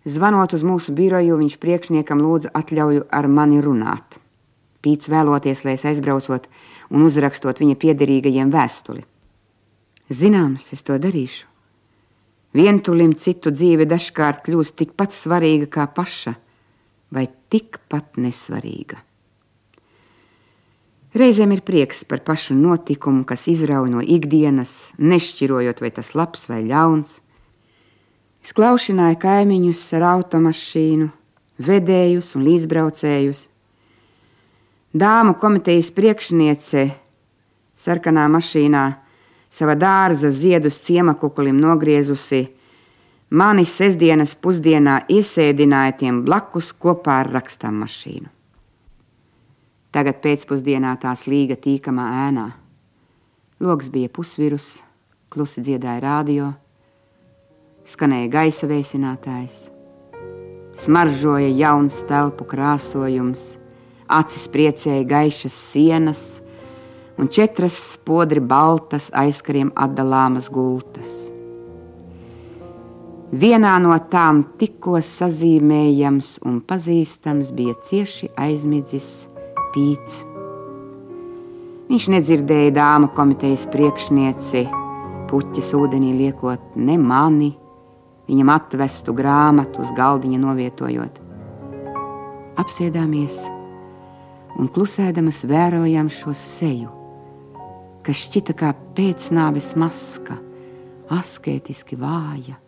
Zvanot 0.08 0.54
uz 0.56 0.64
mūsu 0.64 0.94
biroju, 0.96 1.36
viņš 1.42 1.58
priekšniekam 1.60 2.22
lūdza 2.24 2.54
atļauju 2.56 3.04
ar 3.12 3.28
mani 3.28 3.60
runāt. 3.60 4.16
Pīts 4.80 5.10
vēloties, 5.12 5.64
lai 5.66 5.76
es 5.76 5.84
aizbraucot 5.84 6.48
un 6.90 7.04
uzrakstot 7.04 7.60
viņa 7.60 7.76
piederīgajiem 7.80 8.52
vēstuli. 8.52 9.04
Zināms, 10.10 10.72
es 10.72 10.82
to 10.82 10.96
darīšu. 10.98 11.46
Vientulim 12.56 13.12
citu 13.14 13.52
dzīve 13.54 13.86
dažkārt 13.86 14.40
kļūst 14.46 14.74
tikpat 14.80 15.14
svarīga 15.14 15.68
kā 15.70 15.84
paša, 15.94 16.34
vai 17.14 17.28
tikpat 17.52 18.18
nesvarīga. 18.18 18.98
Reizēm 21.14 21.52
ir 21.54 21.62
prieks 21.66 22.04
par 22.06 22.22
pašu 22.26 22.54
notikumu, 22.54 23.24
kas 23.26 23.48
izrauj 23.50 23.90
no 23.90 24.02
ikdienas, 24.02 24.70
nešķirojot, 24.98 25.82
vai 25.82 25.90
tas 25.94 26.12
labs 26.14 26.46
vai 26.50 26.62
ļauns. 26.66 27.16
Es 28.44 28.54
klaušināju 28.56 29.18
kaimiņus 29.20 29.82
ar 29.98 30.06
automašīnu, 30.14 31.10
vedējus 31.60 32.32
un 32.38 32.46
līdzbraucējus. 32.48 33.44
Dāmu 34.90 35.36
komitejas 35.38 35.92
priekšniece 35.94 36.88
sarkanā 37.78 38.24
mašīnā 38.32 38.84
sava 39.54 39.76
dārza 39.78 40.30
ziedus 40.34 40.80
ciemakukulim 40.86 41.60
nogriezusi, 41.60 42.46
mani 43.30 43.66
sestdienas 43.68 44.34
pusdienā 44.34 45.04
iesēdināja 45.10 45.96
tiem 46.00 46.22
blakus 46.26 46.72
kopā 46.72 47.20
ar 47.24 47.30
rakstām 47.36 47.82
mašīnu. 47.84 48.28
Tagad 49.90 50.20
pēcpusdienā 50.22 50.94
tā 51.02 51.16
slīga 51.18 51.56
tīkamā 51.58 52.06
ēnā. 52.28 52.48
Loks 53.60 53.90
bija 53.90 54.08
pusvirus, 54.08 54.66
klusi 55.30 55.62
dziedāja 55.66 56.02
radio, 56.04 56.52
skanēja 57.88 58.28
gaisa 58.32 58.68
vēsinātājs, 58.70 59.70
smaržoja 60.84 61.48
jauns 61.54 62.02
telpu 62.08 62.44
krāsojums, 62.50 63.40
acis 64.10 64.48
priecēja 64.52 65.06
gaišas 65.08 65.56
sienas 65.70 66.22
un 67.20 67.28
četras 67.28 67.76
spodri 67.92 68.40
baltas 68.40 69.10
aizkariem 69.12 69.72
atdalāmas 69.76 70.48
gultas. 70.52 71.10
Vienā 73.30 73.76
no 73.78 73.94
tām 74.10 74.40
tikko 74.58 74.98
sazīmējams 75.06 76.40
un 76.48 76.58
pazīstams 76.66 77.52
bija 77.54 77.76
cieši 77.86 78.32
aizmidzis 78.34 79.06
pīts. 79.70 80.24
Viņš 81.90 82.08
nedzirdēja 82.14 82.72
dāmu 82.74 83.12
komitejas 83.14 83.68
priekšnieci, 83.70 84.64
puķis 85.30 85.70
ūdenī 85.78 86.16
liekot 86.24 86.74
ne 86.74 86.96
mani, 86.98 87.52
viņam 88.30 88.52
atvestu 88.54 89.14
grāmatu 89.16 89.82
uz 89.82 89.90
galdiņa 89.96 90.38
novietojot. 90.38 91.18
Apsēdāmies 92.60 93.36
un 94.60 94.68
klusēdamas 94.70 95.42
vērojam 95.48 96.10
šo 96.12 96.34
seju, 96.36 96.90
kas 98.06 98.24
šķita 98.26 98.56
kā 98.58 98.72
pēcnāves 98.96 99.72
maska, 99.78 100.36
asketiski 101.10 101.98
vāja 101.98 102.58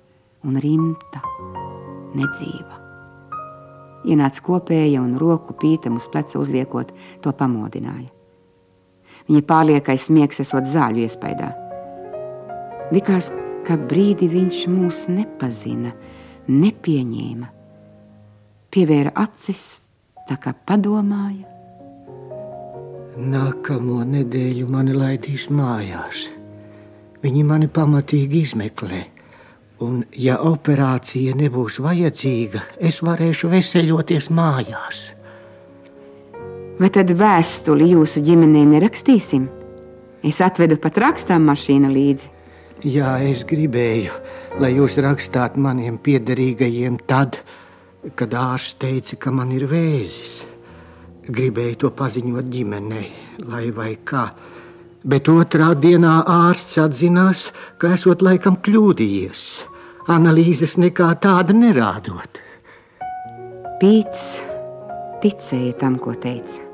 un 0.43 0.59
rimta, 0.59 1.23
nedzīva. 2.19 2.81
Ienāca 4.03 4.43
kopēja 4.43 4.99
un 5.05 5.15
roku 5.21 5.55
pītam 5.55 6.01
uz 6.01 6.09
pleca 6.11 6.41
uzliekot, 6.43 6.91
to 7.23 7.31
pamodināja. 7.39 8.11
Viņa 9.29 9.45
pārliekais 9.47 10.09
miegs 10.11 10.43
esot 10.43 10.67
zāļu 10.67 11.05
iespaidā. 11.05 11.53
Likās, 12.91 13.31
ka 13.67 13.79
brīdi 13.79 14.29
viņš 14.31 14.65
mūs 14.73 15.07
nepazina, 15.13 15.93
nepieņēma. 16.51 17.49
Pievēra 18.73 19.13
acis, 19.23 19.63
tā 20.29 20.39
kā 20.41 20.55
padomāja. 20.67 21.49
Nākamo 23.13 24.01
nedēļu 24.09 24.69
mani 24.73 24.95
laidīs 24.97 25.51
mājās. 25.53 26.29
Viņi 27.23 27.43
mani 27.47 27.69
pamatīgi 27.69 28.41
izmeklē. 28.47 29.03
Un, 29.83 30.05
ja 30.15 30.39
operācija 30.47 31.35
nebūs 31.37 31.81
vajadzīga, 31.83 32.63
es 32.81 33.03
varēšu 33.03 33.51
veseļoties 33.53 34.31
mājās. 34.35 35.03
Vai 36.79 36.89
tad 36.95 37.11
vēstuli 37.15 37.91
jūsu 37.93 38.23
ģimenei 38.25 38.65
nerakstīsim? 38.73 39.49
Es 40.25 40.39
atvedu 40.43 40.79
pat 40.81 40.99
rakstām 41.03 41.45
mašīnu 41.51 41.91
līdzi. 41.93 42.31
Jā, 42.83 43.13
es 43.23 43.45
gribēju, 43.47 44.15
lai 44.59 44.73
jūs 44.75 44.97
rakstāt 44.99 45.55
maniem 45.55 46.01
piederīgajiem 46.03 46.97
tad, 47.07 47.39
kad 48.19 48.35
ārsts 48.35 48.75
teica, 48.83 49.21
ka 49.23 49.31
man 49.31 49.53
ir 49.55 49.69
vēzis. 49.71 50.41
Gribēju 51.31 51.79
to 51.85 51.93
paziņot 51.95 52.51
ģimenei, 52.51 53.13
lai 53.47 53.69
vai 53.71 53.93
kā. 54.03 54.25
Bet 55.07 55.31
otrā 55.31 55.71
dienā 55.79 56.25
ārsts 56.27 56.81
atzinās, 56.83 57.53
ka 57.79 57.95
esot 57.95 58.27
laikam 58.27 58.59
kļūdījies 58.59 59.47
analīzes 60.11 60.75
nekā 60.83 61.13
tāda 61.23 61.55
nerādot. 61.55 62.43
Pīts 63.79 64.29
ticēja 65.23 65.79
tam, 65.79 66.03
ko 66.03 66.19
teica. 66.19 66.67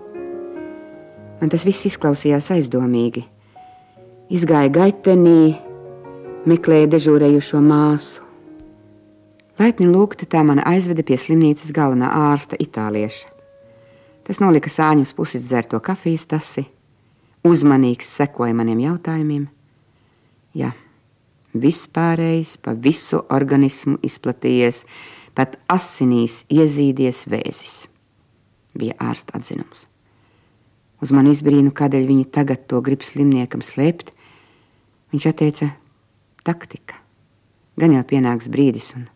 Man 1.38 1.52
tas 1.52 1.68
viss 1.68 1.84
izklausījās 1.92 2.48
aizdomīgi. 2.56 3.28
Izgāja 4.32 4.72
gaitenī, 4.72 5.67
meklēja 6.48 6.88
dežūrējušo 6.94 7.60
māsu. 7.64 8.24
Laipni 9.58 9.88
lūgta 9.90 10.28
tā 10.30 10.44
man 10.46 10.60
aizveda 10.62 11.02
pie 11.02 11.18
slimnīcas 11.18 11.72
galvenā 11.74 12.08
ārsta 12.30 12.56
itālieša. 12.62 13.26
Tas 14.28 14.38
nolika 14.42 14.70
sāņus 14.70 15.14
pusi 15.16 15.40
dzerto 15.42 15.80
kafijas 15.82 16.28
tasi, 16.30 16.66
uzmanīgs 17.48 18.10
sekoja 18.20 18.54
maniem 18.54 18.84
jautājumiem. 18.84 19.48
Jā, 20.58 20.72
vispārējais, 21.56 22.56
pa 22.62 22.74
visu 22.76 23.22
organismu 23.34 23.98
izplatījies, 24.04 24.84
pat 25.34 25.58
asinīs 25.70 26.42
iezīdies 26.52 27.24
vēzis. 27.30 27.80
Bija 28.78 28.94
ārsta 29.10 29.40
atzinums. 29.40 29.88
Uz 31.02 31.10
mani 31.14 31.32
izbrīnu, 31.34 31.72
kādēļ 31.74 32.06
viņi 32.08 32.30
tagad 32.34 32.64
to 32.70 32.80
grib 32.82 33.04
slimniekam 33.06 33.62
slēpt. 33.62 34.10
Viņš 35.14 35.28
teica, 35.38 35.72
taktika. 36.46 37.00
Gan 37.78 37.94
jau 37.94 38.04
pienāks 38.06 38.50
brīdis, 38.50 38.92
un 38.98 39.08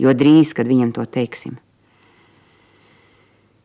jo 0.00 0.12
drīz, 0.16 0.54
kad 0.56 0.68
viņam 0.68 0.92
to 0.96 1.04
teiksim. 1.04 1.56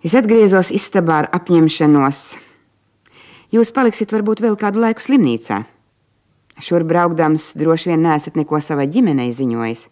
Es 0.04 0.16
atgriezos 0.18 0.72
istabā 0.74 1.24
ar 1.24 1.30
apņemšanos. 1.36 2.24
Jūs 3.52 3.72
paliksiet 3.76 4.12
varbūt 4.12 4.42
vēl 4.44 4.58
kādu 4.60 4.82
laiku 4.82 5.04
slimnīcā, 5.04 5.62
Šur 6.62 6.84
braukdams 6.84 7.54
droši 7.56 7.90
vien 7.90 8.04
nesat 8.06 8.36
neko 8.38 8.60
savai 8.62 8.88
ģimenei 8.92 9.32
ziņojis. 9.34 9.86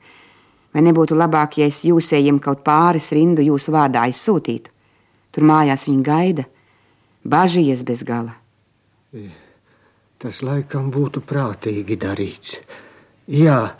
Vai 0.74 0.84
nebūtu 0.86 1.16
labāk, 1.18 1.58
ja 1.58 1.70
es 1.70 1.82
jūsējiem 1.88 2.38
kaut 2.44 2.62
pāris 2.66 3.10
rindu 3.16 3.42
jūsu 3.42 3.74
vārdā 3.74 4.04
aizsūtītu? 4.06 4.70
Tur 5.34 5.46
mājās 5.50 5.88
viņi 5.88 6.04
gaida, 6.06 6.46
bažījies 7.26 7.82
bez 7.86 8.04
gala. 8.06 8.36
Tas 10.20 10.44
laikam 10.46 10.92
būtu 10.94 11.24
prātīgi 11.26 11.98
darīts. 11.98 12.60
Jā, 13.30 13.76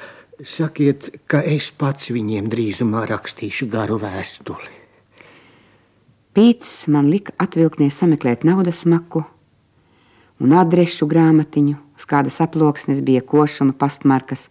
sakiet, 0.46 1.10
ka 1.26 1.42
es 1.42 1.72
pats 1.74 2.12
viņiem 2.14 2.52
drīzumā 2.54 3.08
rakstīšu 3.10 3.68
garu 3.72 3.98
vēstuli. 4.02 4.78
Pīts 6.38 6.86
man 6.88 7.10
lika 7.10 7.34
atvilknē 7.42 7.90
sameklēt 7.92 8.46
naudas 8.46 8.86
smaku 8.86 9.26
un 10.40 10.54
adrešu 10.56 11.10
grāmatiņu 11.10 11.90
Uz 12.00 12.06
kādas 12.08 12.38
aploksnes 12.40 13.02
bija 13.04 13.20
košuma 13.22 13.74
pastmarkas 13.76 14.46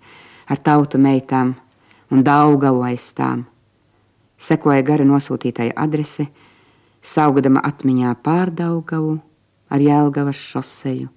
ar 0.52 0.60
tautu 0.60 0.98
meitām 1.00 1.54
un 2.12 2.20
daugavu 2.20 2.82
aiz 2.84 3.06
tām. 3.16 3.46
Sekoja 4.36 4.84
gara 4.84 5.06
nosūtītāja 5.08 5.72
adrese, 5.80 6.26
saugdama 7.00 7.62
atmiņā 7.64 8.12
pārdaugavu 8.20 9.14
ar 9.72 9.80
Jēlgavas 9.80 10.42
šoseju. 10.50 11.08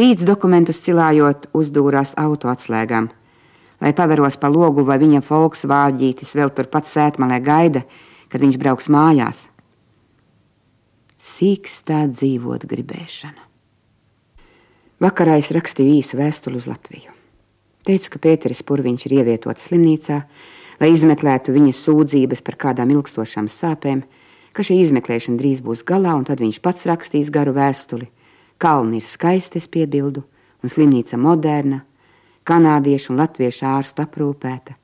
Pīts 0.00 0.24
dokumentus 0.24 0.78
cilājot 0.80 1.50
uzdūrās 1.52 2.14
auto 2.16 2.48
atslēgām, 2.48 3.10
lai 3.84 3.90
paveros 3.92 4.38
pa 4.40 4.48
logu, 4.48 4.80
vai 4.88 4.94
viņa 4.96 5.18
folks 5.20 5.66
vāģītis 5.68 6.30
vēl 6.38 6.48
turpat 6.56 6.86
sētmalē 6.88 7.36
gaida, 7.44 7.82
kad 8.32 8.40
viņš 8.40 8.56
brauks 8.62 8.86
mājās. 8.88 9.42
Sīkstā 11.20 12.06
dzīvot 12.14 12.64
gribēšana. 12.70 13.44
Vakarā 15.04 15.34
es 15.42 15.50
rakstīju 15.52 15.98
īsu 15.98 16.16
vēstuli 16.16 16.56
uz 16.62 16.68
Latviju. 16.70 17.12
Teicu, 17.84 18.14
ka 18.14 18.22
Pēteris 18.24 18.64
Purviņš 18.64 19.04
ir 19.04 19.16
ievietots 19.18 19.66
slimnīcā, 19.68 20.16
lai 20.80 20.90
izmeklētu 20.94 21.52
viņa 21.52 21.74
sūdzības 21.76 22.40
par 22.46 22.56
kādām 22.64 22.94
ilgstošām 22.96 23.52
sāpēm, 23.52 24.00
ka 24.56 24.64
šī 24.64 24.80
izmeklēšana 24.86 25.36
drīz 25.44 25.60
būs 25.60 25.84
galā, 25.84 26.16
un 26.16 26.24
tad 26.24 26.40
viņš 26.40 26.62
pats 26.64 26.88
rakstīs 26.88 27.28
garu 27.28 27.52
vēstuli. 27.60 28.08
Kalni 28.60 29.00
ir 29.00 29.06
skaisti, 29.08 29.58
es 29.58 29.68
piebildu, 29.72 30.22
un 30.60 30.72
slimnīca 30.72 31.16
moderna, 31.16 31.80
kanādiešu 32.44 33.14
un 33.14 33.22
latviešu 33.22 33.64
ārstu 33.64 34.04
aprūpēta. 34.04 34.76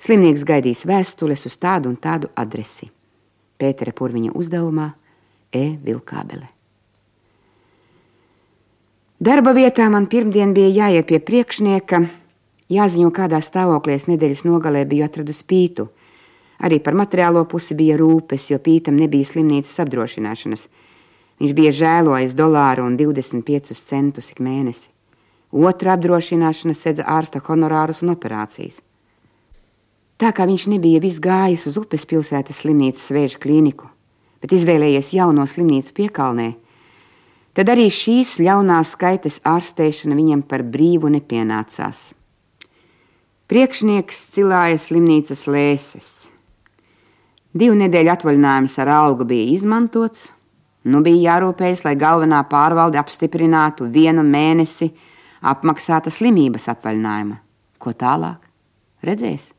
Slimnieks 0.00 0.44
gaidīs 0.48 0.86
vēstules 0.88 1.44
uz 1.48 1.56
tādu 1.60 1.92
un 1.92 1.96
tādu 2.00 2.30
adresi. 2.36 2.90
Pētera 3.60 3.92
Purviņa 3.96 4.32
uzdevumā 4.34 4.90
E. 5.54 5.64
Vilkābele. 5.84 6.48
Darba 9.24 9.52
vietā 9.54 9.86
man 9.88 10.08
pirmdien 10.10 10.52
bija 10.56 10.72
jāiet 10.74 11.06
pie 11.08 11.20
priekšnieka, 11.22 12.00
jāziņo, 12.74 13.10
kādā 13.14 13.38
stāvoklī 13.44 13.94
es 14.00 14.08
nedēļas 14.10 14.42
nogalē 14.44 14.82
biju 14.88 15.06
atradusi 15.06 15.46
pītu. 15.46 15.86
Arī 16.64 16.80
par 16.82 16.96
materiālo 16.98 17.44
pusi 17.48 17.76
bija 17.78 17.96
rūpes, 18.00 18.48
jo 18.50 18.58
pītam 18.58 18.98
nebija 18.98 19.28
slimnīcas 19.28 19.78
apdrošināšanas. 19.84 20.66
Viņš 21.42 21.54
bija 21.54 21.74
žēlojis 21.74 22.34
dolāru 22.38 22.86
un 22.86 22.96
25 22.98 23.74
centus 23.74 24.30
ik 24.30 24.40
mēnesi. 24.44 24.88
Otra 25.54 25.94
apdrošināšana 25.94 26.74
sedza 26.74 27.06
ārsta 27.06 27.42
honorārus 27.46 28.02
un 28.02 28.14
operācijas. 28.14 28.80
Tā 30.18 30.30
kā 30.34 30.46
viņš 30.46 30.68
nebija 30.70 31.02
viss 31.02 31.22
gājis 31.22 31.66
uz 31.70 31.78
upes 31.78 32.06
pilsētas 32.06 32.62
slimnīcas 32.62 33.10
vēža 33.14 33.38
klīniku, 33.42 33.88
bet 34.42 34.54
izvēlējies 34.54 35.10
jauno 35.14 35.46
slimnīcu 35.50 35.94
piekalnē, 35.94 36.52
tad 37.54 37.70
arī 37.70 37.88
šīs 37.90 38.36
ļaunās 38.42 38.94
skaitas 38.94 39.40
ārstēšana 39.46 40.14
viņam 40.18 40.44
par 40.46 40.62
brīvu 40.62 41.10
nepienācās. 41.16 42.12
Priekšnieks 43.50 44.22
cilāja 44.34 44.78
slimnīcas 44.80 45.44
lēses. 45.50 46.12
Divu 47.54 47.74
nedēļu 47.78 48.14
atvaļinājums 48.14 48.78
ar 48.82 48.90
algu 48.90 49.26
bija 49.28 49.50
izmantots, 49.54 50.30
nu 50.84 51.00
bija 51.04 51.34
jārūpējas, 51.34 51.84
lai 51.86 51.94
galvenā 52.00 52.42
pārvalde 52.50 53.00
apstiprinātu 53.00 53.88
vienu 53.92 54.24
mēnesi 54.26 54.90
apmaksāta 55.44 56.12
slimības 56.12 56.68
atvaļinājuma. 56.72 57.40
Ko 57.80 57.92
tālāk? 57.96 58.40
Redzēs! 59.04 59.50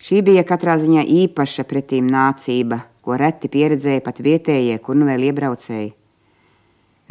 Šī 0.00 0.22
bija 0.24 0.46
katrā 0.48 0.78
ziņā 0.80 1.04
īpaša 1.04 1.66
pretīm 1.68 2.08
nācība, 2.08 2.80
ko 3.04 3.16
reti 3.20 3.50
pieredzēja 3.52 4.00
pat 4.04 4.22
vietējie, 4.24 4.78
kur 4.80 4.96
nu 4.96 5.08
vēl 5.08 5.28
iebraucēji. 5.28 5.92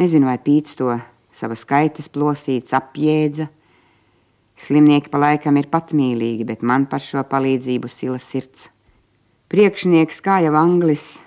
Nezinu, 0.02 0.30
vai 0.30 0.40
pīts 0.42 0.78
to 0.80 0.96
sava 1.36 1.58
skaitas 1.60 2.10
plosīts 2.10 2.74
apjēdza. 2.74 3.50
Slimnieki 4.60 5.12
pa 5.14 5.22
laikam 5.22 5.60
ir 5.62 5.70
patmīlīgi, 5.72 6.48
bet 6.50 6.66
man 6.66 6.88
par 6.90 7.04
šo 7.04 7.22
palīdzību 7.30 7.92
sila 7.92 8.18
sirds. 8.20 8.68
Priekšnieks, 9.50 10.20
kā 10.26 10.40
jau 10.44 10.56
anglis, 10.58 11.20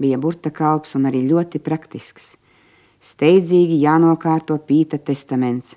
bija 0.00 0.18
burta 0.18 0.50
kalps 0.50 0.96
un 0.96 1.06
arī 1.10 1.22
ļoti 1.28 1.60
praktisks. 1.62 2.34
Steidzīgi 3.00 3.78
jānokārto 3.84 4.58
pīta 4.64 4.98
testaments, 4.98 5.76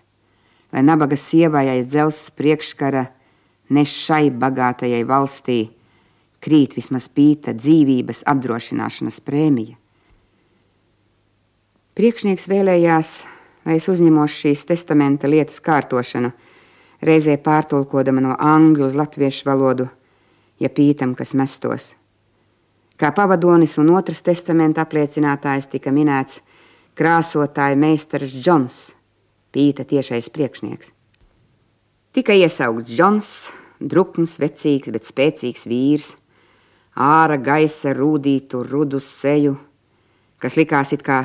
lai 0.74 0.84
nabaga 0.84 1.20
sievai 1.20 1.68
aiz 1.72 1.88
dzelzs 1.92 2.32
priekškara 2.36 3.06
ne 3.74 3.86
šai 3.88 4.28
bagātajai 4.32 5.04
valstī 5.08 5.62
krīt 6.44 6.76
vismaz 6.76 7.08
pīta 7.08 7.54
dzīvības 7.56 8.24
apdrošināšanas 8.28 9.22
prēmija. 9.24 9.78
Priekšnieks 11.94 12.48
vēlējās, 12.50 13.10
lai 13.68 13.78
es 13.78 13.88
uzņemos 13.88 14.34
šīs 14.34 14.66
testamenta 14.68 15.30
lietas 15.30 15.62
kārtošanu, 15.64 16.34
reizē 17.06 17.38
pārtulkodama 17.38 18.24
no 18.24 18.38
angļu 18.40 18.90
uz 18.90 18.98
latviešu 18.98 19.46
valodu, 19.48 19.88
ja 20.60 20.72
pītam, 20.74 21.14
kas 21.16 21.36
mestos. 21.38 21.94
Kā 22.98 23.10
pavadonis 23.16 23.78
un 23.82 23.90
otrs 23.98 24.22
testamenta 24.22 24.84
apliecinātājs 24.86 25.70
tika 25.72 25.92
minēts 25.92 26.42
krāsotāja 26.98 27.78
meistars 27.80 28.34
Džons, 28.34 28.76
pīta 29.54 29.86
tiešais 29.90 30.30
priekšnieks. 30.34 30.92
Tika 32.14 32.36
iesaukts 32.38 32.94
Džons, 32.94 33.30
drukns, 33.82 34.38
vecīgs, 34.42 34.92
bet 34.94 35.10
spēcīgs 35.10 35.66
vīrs, 35.66 36.12
ārā 36.94 37.40
gaisa 37.42 37.96
rūdītu 37.98 38.62
rudu 38.70 39.02
seju, 39.02 39.56
kas 40.38 40.58
likās 40.60 40.94
it 40.94 41.02
kā 41.02 41.24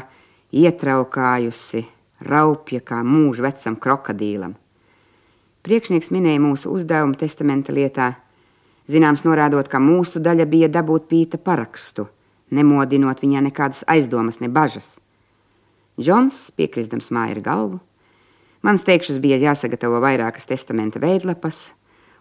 ietraukājusi, 0.57 1.85
raupja 2.25 2.81
kā 2.81 3.03
mūža 3.05 3.45
vecam 3.51 3.77
krokodīlam. 3.77 4.57
Priekšnieks 5.69 6.09
minēja 6.15 6.41
mūsu 6.41 6.73
uzdevumu 6.73 7.19
testamenta 7.21 7.75
lietā, 7.77 8.15
zināms, 8.89 9.25
norādot, 9.29 9.69
ka 9.69 9.81
mūsu 9.83 10.23
daļa 10.23 10.47
bija 10.49 10.69
dabūt 10.73 11.09
pīta 11.11 11.41
parakstu, 11.41 12.09
nemodinot 12.51 13.21
viņā 13.23 13.45
nekādas 13.51 13.85
aizdomas, 13.87 14.41
ne 14.41 14.49
bažas. 14.49 14.97
Džons, 16.01 16.49
piekrisdams 16.57 17.11
māju 17.15 17.37
ar 17.37 17.45
galvu, 17.45 17.79
Mans 18.63 18.83
teikšus 18.83 19.21
bija 19.23 19.39
jāsagatavo 19.39 20.01
vairākas 20.03 20.49
testamenta 20.51 20.99
veidlapas, 20.99 21.61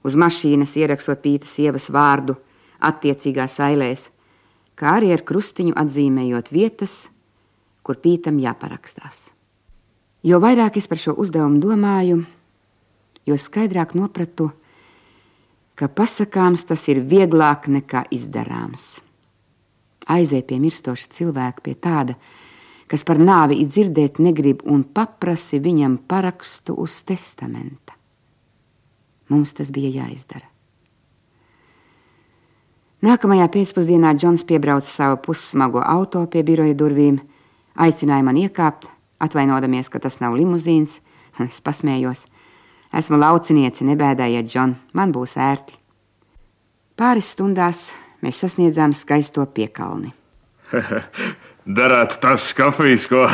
uz 0.06 0.14
mašīnas 0.14 0.76
ierakstot 0.78 1.24
pītas 1.24 1.56
sievas 1.58 1.90
vārdu 1.90 2.36
attiecīgās 2.78 3.58
ailēs, 3.66 4.04
kā 4.78 5.00
arī 5.00 5.10
ar 5.16 5.24
krustiņu 5.26 5.74
atzīmējot 5.82 6.52
vietas, 6.54 7.08
kur 7.82 7.98
pītam 8.04 8.38
jāparakstās. 8.44 9.32
Jo 10.22 10.38
vairāk 10.44 10.78
es 10.78 10.86
par 10.90 11.02
šo 11.02 11.16
uzdevumu 11.18 11.60
domāju, 11.64 12.22
jo 13.26 13.38
skaidrāk 13.42 13.96
nopratu, 13.98 14.52
ka 14.52 14.67
pasakāms 15.86 16.66
tas 16.66 16.88
ir 16.90 17.04
vieglāk 17.06 17.70
nekā 17.70 18.08
izdarāms. 18.10 18.98
Aizēj 20.10 20.42
pie 20.50 20.58
mirstoša 20.64 21.12
cilvēka, 21.14 21.62
pie 21.62 21.76
tāda, 21.78 22.16
kas 22.90 23.04
par 23.06 23.22
nāvi 23.22 23.62
dzirdēt 23.68 24.18
negrib 24.24 24.64
un 24.66 24.82
paprasi 24.82 25.60
viņam 25.62 26.00
parakstu 26.10 26.74
uz 26.82 26.98
testamenta. 27.06 27.94
Mums 29.30 29.54
tas 29.54 29.70
bija 29.76 29.92
jāizdara. 30.02 30.48
Nākamajā 33.06 33.46
pēcpusdienā 33.54 34.16
Džons 34.18 34.42
piebrauca 34.50 34.90
savu 34.90 35.20
pussmago 35.28 35.84
auto 35.86 36.24
pie 36.32 36.42
biroja 36.42 36.74
durvīm, 36.74 37.20
aicināja 37.78 38.26
man 38.26 38.40
iekāpt, 38.42 38.88
atvainodamies, 39.22 39.92
ka 39.94 40.02
tas 40.02 40.18
nav 40.24 40.38
limuzīns. 40.40 40.98
Es 41.38 41.60
pasmējos. 41.62 42.24
Esmu 42.96 43.20
laucinieci, 43.20 43.86
nebēdājiet, 43.88 44.48
Džon, 44.48 44.76
man 44.96 45.12
būs 45.16 45.36
ērti. 45.42 45.76
Pāris 46.98 47.34
stundās 47.36 47.90
mēs 48.24 48.40
sasniedzām 48.42 48.96
skaisto 48.96 49.44
piekalni. 49.54 50.14
Darāt 51.78 52.16
tas 52.24 52.54
kafijas, 52.56 53.06
ko. 53.12 53.26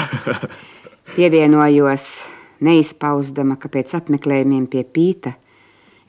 Pievienojos, 1.16 2.08
neizpausdama, 2.66 3.60
ka 3.62 3.70
pēc 3.70 3.94
apmeklējumiem 4.00 4.66
pie 4.72 4.84
pīta 4.84 5.36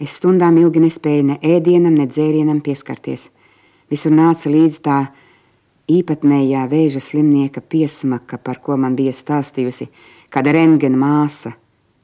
es 0.00 0.16
stundām 0.18 0.56
ilgi 0.58 0.82
nespēju 0.86 1.26
ne 1.28 1.36
ēdienam, 1.44 1.94
ne 1.98 2.08
dzērienam 2.08 2.62
pieskarties. 2.64 3.28
Visur 3.92 4.14
nāca 4.14 4.50
līdz 4.50 4.80
tā 4.84 4.98
īpatnējā 5.92 6.64
vēža 6.70 7.02
slimnieka 7.04 7.60
piesmaka, 7.60 8.38
par 8.38 8.62
ko 8.64 8.78
man 8.80 8.96
bija 8.96 9.12
stāstījusi 9.12 9.90
kāda 10.32 10.54
rengena 10.56 10.98
māsa. 10.98 11.52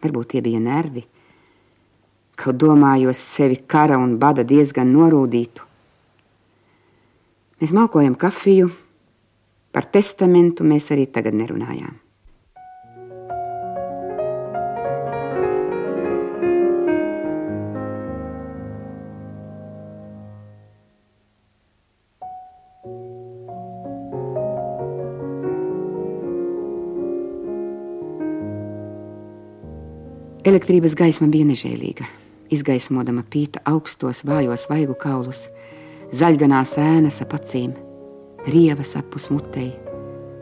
Varbūt 0.04 0.34
tie 0.34 0.44
bija 0.44 0.60
nervi. 0.62 1.02
Kaut 2.40 2.56
domājos 2.56 3.20
sevi 3.20 3.58
kara 3.68 3.98
un 4.00 4.14
bada 4.20 4.46
diezgan 4.48 4.94
norūdītu. 4.94 5.66
Mēs 7.60 7.74
malkojam 7.76 8.14
kafiju, 8.16 8.70
Par 9.70 9.86
testamentu 9.86 10.64
mēs 10.66 10.90
arī 10.90 11.06
tagad 11.14 11.36
nerunājām. 11.38 11.98
Elektrības 30.50 30.96
gaisma 30.98 31.28
bija 31.30 31.46
nežēlīga, 31.46 32.08
izgaismodama 32.54 33.24
pīta 33.30 33.62
augstos, 33.68 34.24
vājos 34.26 34.66
vaigu 34.70 34.96
kaulus, 34.98 35.46
zaļganās 36.14 36.76
ēnas 36.80 37.20
ap 37.24 37.36
acīm 37.38 37.76
rievas 38.46 38.96
apus 38.98 39.28
mutei 39.30 39.70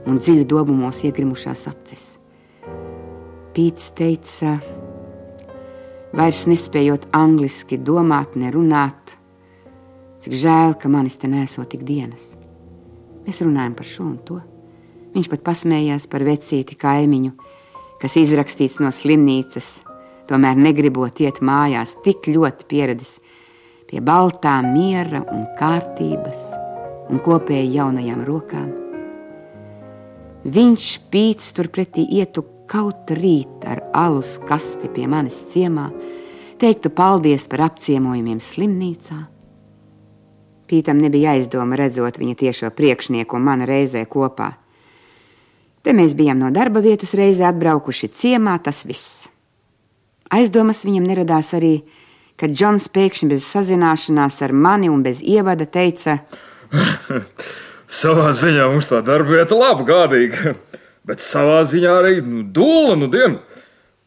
un 0.09 0.21
dziļi 0.23 0.47
dobumos 0.49 1.03
iegrimušās 1.05 1.67
acis. 1.69 2.05
Pīts 3.57 3.91
teica, 3.99 4.57
vairs 6.17 6.45
nespējot 6.49 7.09
angliski 7.17 7.79
domāt, 7.81 8.37
ne 8.39 8.53
runāt, 8.55 9.17
cik 10.25 10.37
žēl, 10.45 10.77
ka 10.81 10.91
manis 10.93 11.19
te 11.21 11.29
nesot 11.31 11.69
tik 11.73 11.85
dienas. 11.89 12.23
Mēs 13.27 13.43
runājam 13.45 13.75
par 13.77 13.89
šo 13.89 14.07
un 14.07 14.17
to. 14.25 14.39
Viņš 15.13 15.29
pat 15.33 15.45
pasmējās 15.45 16.07
par 16.09 16.25
vecīti 16.25 16.77
kaimiņu, 16.79 17.35
kas 18.01 18.17
izrakstīts 18.21 18.79
no 18.81 18.93
slimnīcas, 18.95 19.83
tomēr 20.29 20.59
negribot 20.61 21.21
iet 21.25 21.41
mājās, 21.45 21.97
tik 22.05 22.29
ļoti 22.29 22.69
pieredzis 22.69 23.17
pie 23.89 24.03
baltā 24.05 24.59
miera 24.65 25.23
un 25.33 25.47
kārtības 25.59 26.45
un 27.09 27.23
kopēji 27.25 27.73
jaunajām 27.79 28.21
rokām. 28.29 28.69
Viņš 30.49 30.93
pīts 31.13 31.51
turpretī 31.57 32.05
ietu 32.21 32.45
kaut 32.69 33.11
rīt 33.17 33.65
ar 33.67 33.83
alus 33.97 34.37
kasti 34.49 34.91
pie 34.93 35.09
manis 35.09 35.41
ciemā, 35.53 35.89
teiktu 36.61 36.93
paldies 36.95 37.49
par 37.49 37.65
apciemojumiem 37.71 38.41
slimnīcā. 38.45 39.19
Pītam 40.69 41.01
nebija 41.01 41.33
aizdoma 41.39 41.79
redzot 41.81 42.21
viņa 42.21 42.37
tiešo 42.45 42.71
priekšnieku 42.77 43.39
un 43.39 43.47
mana 43.47 43.69
reizē 43.69 44.05
kopā. 44.05 44.53
Te 45.81 45.95
mēs 45.97 46.13
bijām 46.19 46.43
no 46.43 46.53
darba 46.53 46.83
vietas 46.85 47.15
reizē 47.17 47.49
atbraukuši 47.49 48.11
ciemā, 48.13 48.59
tas 48.61 48.83
viss. 48.85 49.28
Aizdomas 50.35 50.85
viņam 50.85 51.07
neradās 51.09 51.55
arī, 51.57 51.83
kad 52.41 52.53
Džons 52.53 52.89
pēkšņi 52.93 53.31
bez 53.33 53.47
sazināšanās 53.49 54.41
ar 54.45 54.53
mani 54.53 54.91
un 54.93 55.03
bez 55.07 55.23
ievada 55.25 55.65
teica: 55.65 56.19
savā 58.01 58.33
ziņā 58.37 58.69
mums 58.69 58.91
tā 58.91 59.01
darba 59.05 59.39
vieta 59.39 59.57
laba, 59.57 59.87
gādīga, 59.89 60.55
bet 61.09 61.25
savā 61.25 61.63
ziņā 61.69 61.95
arī 62.03 62.19
nu, 62.25 62.45
dūla, 62.45 62.99
nu, 63.01 63.09
dienu. 63.13 63.41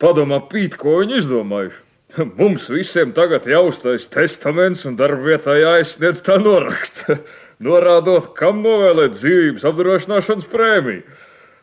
Padomā, 0.01 0.39
pīt, 0.49 0.77
ko 0.81 0.97
viņi 1.01 1.19
izdomājuši. 1.19 1.81
Mums 2.39 2.67
visiem 2.73 3.13
tagad 3.15 3.45
jāuztais 3.47 4.07
testaments 4.11 4.83
un 4.89 4.97
darba 4.99 5.21
vietā 5.29 5.55
jāizsniedz 5.59 6.23
tā 6.25 6.39
noraksts, 6.41 7.05
norādot, 7.67 8.31
kam 8.37 8.63
novēlēt 8.65 9.15
dzīvības 9.15 9.67
apdrošināšanas 9.69 10.49
prēmiju. 10.51 11.05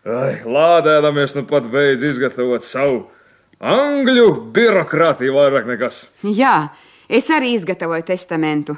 Ai, 0.08 0.38
lādēdamies 0.46 1.34
nu 1.36 1.44
pat 1.50 1.66
beidz 1.68 2.06
izgatavot 2.06 2.64
savu 2.64 3.08
angļu 3.60 4.28
birokrātiju 4.54 5.34
vairāk 5.34 5.66
nekas. 5.68 6.02
Jā, 6.22 6.70
es 7.08 7.30
arī 7.34 7.54
izgatavoju 7.56 8.06
testamentu. 8.10 8.76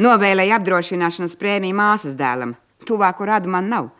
Novēlēju 0.00 0.54
apdrošināšanas 0.56 1.36
prēmiju 1.40 1.76
māsas 1.76 2.16
dēlam. 2.16 2.54
Tuvāku 2.88 3.26
radu 3.28 3.50
man 3.52 3.68
nav. 3.68 3.90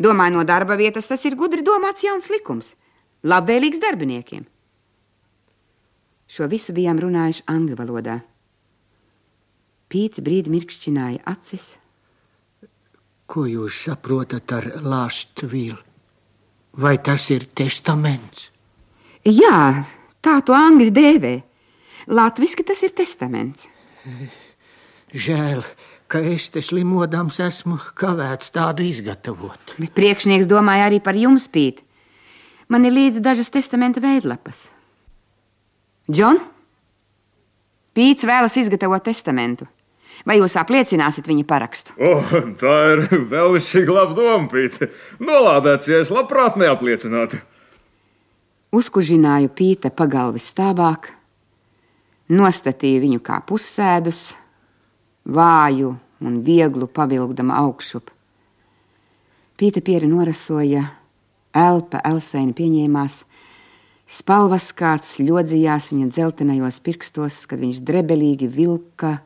Domāju, 0.00 0.38
no 0.38 0.44
darba 0.44 0.76
vietas 0.76 1.08
tas 1.08 1.24
ir 1.24 1.36
gudri 1.36 1.64
domāts 1.64 2.04
jauns 2.04 2.30
likums. 2.32 2.74
Labvēlīgs 3.26 3.80
darbiniekiem. 3.82 4.46
Šo 6.26 6.48
visu 6.50 6.74
bijām 6.76 7.00
runājuši 7.00 7.44
angļu 7.50 7.76
valodā. 7.78 8.16
Pīts 9.86 10.22
brīdi 10.24 10.50
mirkšķināja 10.50 11.22
acis. 11.30 11.76
Ko 13.26 13.46
jūs 13.46 13.78
saprotat 13.86 14.52
ar 14.54 14.66
last 14.82 15.42
will? 15.46 15.78
Vai 16.76 16.96
tas 16.98 17.30
ir 17.30 17.46
testaments? 17.54 18.50
Jā, 19.26 19.86
tā 20.22 20.38
to 20.46 20.54
angļu 20.54 20.92
dēvē. 20.94 21.34
Latviski 22.06 22.62
tas 22.66 22.84
ir 22.86 22.92
testaments. 22.94 23.66
Žēl, 25.10 25.64
ka 26.06 26.20
es 26.22 26.46
te 26.54 26.62
slimodams 26.62 27.40
esmu 27.42 27.80
kavēts 27.98 28.52
tādu 28.54 28.86
izgatavot. 28.86 29.74
Bet 29.80 29.94
priekšnieks 29.96 30.46
domāja 30.50 30.86
arī 30.86 31.00
par 31.02 31.18
jums, 31.18 31.48
Pīt. 31.50 31.82
Man 32.70 32.86
ir 32.86 32.94
līdzi 32.94 33.22
dažas 33.22 33.50
testamenta 33.50 34.02
veidlapas. 34.02 34.68
Džon, 36.10 36.38
Pīts 37.96 38.26
vēlas 38.28 38.54
izgatavot 38.60 39.02
testamentu. 39.02 39.66
Vai 40.26 40.38
jūs 40.38 40.54
apliecināsiet 40.60 41.26
viņa 41.28 41.44
parakstu? 41.48 41.94
Oh, 41.98 42.30
tā 42.60 42.76
ir 42.94 43.04
vēl 43.32 43.58
šī 43.58 43.82
laba 43.90 44.14
doma, 44.14 44.46
Pīte. 44.52 44.92
Nolādēts, 45.18 45.90
ja 45.90 46.04
es 46.04 46.14
labprāt 46.14 46.58
neapliecinātu. 46.60 47.42
Uzkužināju 48.76 49.48
Pīta 49.56 49.88
pagalvis 49.94 50.50
stāvāk, 50.52 51.08
nostatīju 52.28 53.04
viņu 53.06 53.22
kā 53.24 53.38
pussēdus, 53.46 54.34
vāju 55.24 55.94
un 56.20 56.40
vieglu 56.44 56.88
pavilkdama 56.90 57.56
augšup. 57.62 58.10
Pīta 59.56 59.80
pieri 59.80 60.10
norasoja, 60.10 60.82
elpa 61.56 62.02
elsaini 62.04 62.52
pieņēmās, 62.58 63.22
Spalvas 64.06 64.68
kāds 64.70 65.16
ļodzījās 65.18 65.88
viņa 65.90 66.06
dzeltenajos 66.14 66.76
pirkstos, 66.86 67.40
kad 67.50 67.58
viņš 67.58 67.80
drebelīgi 67.82 68.46
vilka 68.46 69.16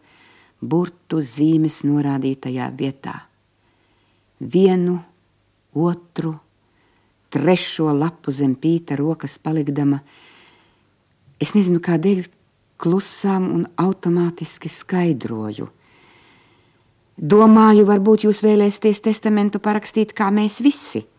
burtu 0.60 1.20
zīmes 1.20 1.82
norādītajā 1.84 2.70
vietā. 2.78 3.18
Vienu, 4.40 4.96
otru, 5.76 6.32
trešo 7.30 7.92
lapu 7.96 8.34
zem 8.34 8.56
pīta 8.58 8.98
rokas 8.98 9.38
palikdama, 9.38 10.00
es 11.40 11.54
nezinu, 11.56 11.80
kādēļ 11.82 12.24
klusām 12.80 13.46
un 13.54 13.68
automātiski 13.80 14.70
skaidroju. 14.72 15.68
Domāju, 17.20 17.84
varbūt 17.88 18.24
jūs 18.24 18.42
vēlēsieties 18.44 19.02
testamentu 19.04 19.60
parakstīt 19.60 20.14
kā 20.16 20.32
mēs 20.34 20.60
visi– 20.64 21.04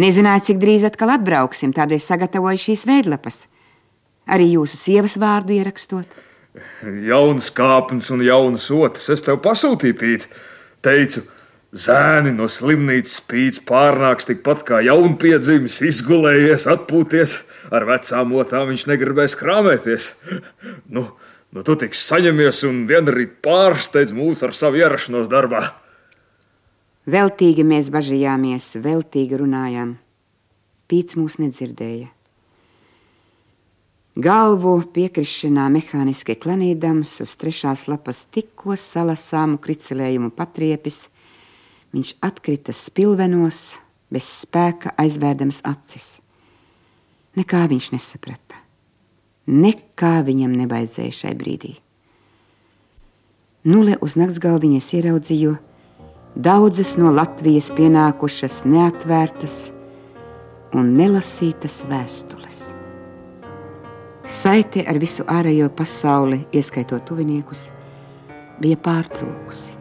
Nezināju, 0.00 0.44
cik 0.50 0.60
drīz 0.60 0.84
atkal 0.86 1.14
atbrauksim, 1.16 1.72
tādēļ 1.76 2.02
sagatavoju 2.02 2.62
šīs 2.66 2.84
veidlapas. 2.88 3.44
Arī 4.32 4.50
jūsu 4.56 4.78
sievas 4.78 5.16
vārdu 5.20 5.54
ierakstot. 5.56 6.18
Jauns 7.06 7.50
kāpnes 7.54 8.08
un 8.12 8.24
jaunas 8.24 8.68
otras 8.72 9.08
es 9.12 9.24
tev 9.24 9.40
pasūtīju, 9.44 9.96
Pīt. 10.00 10.28
Teicu, 10.84 11.24
zēni 11.74 12.32
no 12.34 12.48
slimnīcas 12.50 13.18
spīdz 13.20 13.62
pārnāks 13.68 14.28
tikpat 14.28 14.64
kā 14.68 14.80
jaunpiedzimis, 14.86 15.80
izgulējies, 15.90 16.66
atpūties. 16.70 17.40
Ar 17.74 17.86
vecām 17.88 18.34
otām 18.38 18.68
viņš 18.70 18.86
negribēs 18.92 19.34
krāpēties. 19.38 20.12
Nu, 20.86 21.08
nu, 21.50 21.62
tu 21.66 21.74
tiks 21.80 22.04
saņemies 22.06 22.62
un 22.68 22.84
vienrīt 22.86 23.40
pārsteidz 23.42 24.14
mūs 24.14 24.44
ar 24.46 24.54
savu 24.54 24.78
ierašanos 24.82 25.30
darbā. 25.32 25.64
Veltīgi 27.06 27.62
mēs 27.66 27.90
bažījāmies, 27.94 28.72
veltīgi 28.82 29.38
runājām. 29.38 29.96
Pīts 30.90 31.18
mūs 31.18 31.40
nedzirdēja. 31.42 32.12
Galvu 34.16 34.78
piekrišanā 34.94 35.66
mehāniski 35.74 36.38
klanīdams 36.40 37.10
uz 37.20 37.34
trešās 37.36 37.82
lapas 37.90 38.22
tikko 38.32 38.72
salasāmu 38.80 39.58
kricelējumu 39.60 40.30
patriepis, 40.32 41.02
viņš 41.96 42.12
atkrita 42.24 42.74
spilvenos, 42.76 43.74
bez 44.12 44.28
spēka 44.44 44.92
aizvērdams 45.00 45.64
acis. 45.66 46.20
Nekā 47.36 47.64
viņš 47.72 47.90
nesaprata. 47.96 48.60
Nekā 49.50 50.20
viņam 50.26 50.54
nebaidzēja 50.60 51.14
šai 51.22 51.34
brīdī. 51.38 51.76
Nule 53.66 53.96
uz 54.04 54.14
nakts 54.18 54.38
galdiņas 54.42 54.92
ieraudzīju, 54.94 55.56
Daudzas 56.36 56.98
no 57.00 57.08
Latvijas 57.16 57.70
pienākušas 57.72 58.58
neatvērtas 58.68 59.54
un 60.76 60.90
nelasītas 60.98 61.78
vēstules. 61.88 62.58
Saite 64.36 64.84
ar 64.84 65.00
visu 65.00 65.24
ārējo 65.32 65.70
pasauli, 65.72 66.42
ieskaitot 66.52 67.08
tuviniekus, 67.08 67.70
bija 68.60 68.76
pārtrūkusi. 68.84 69.75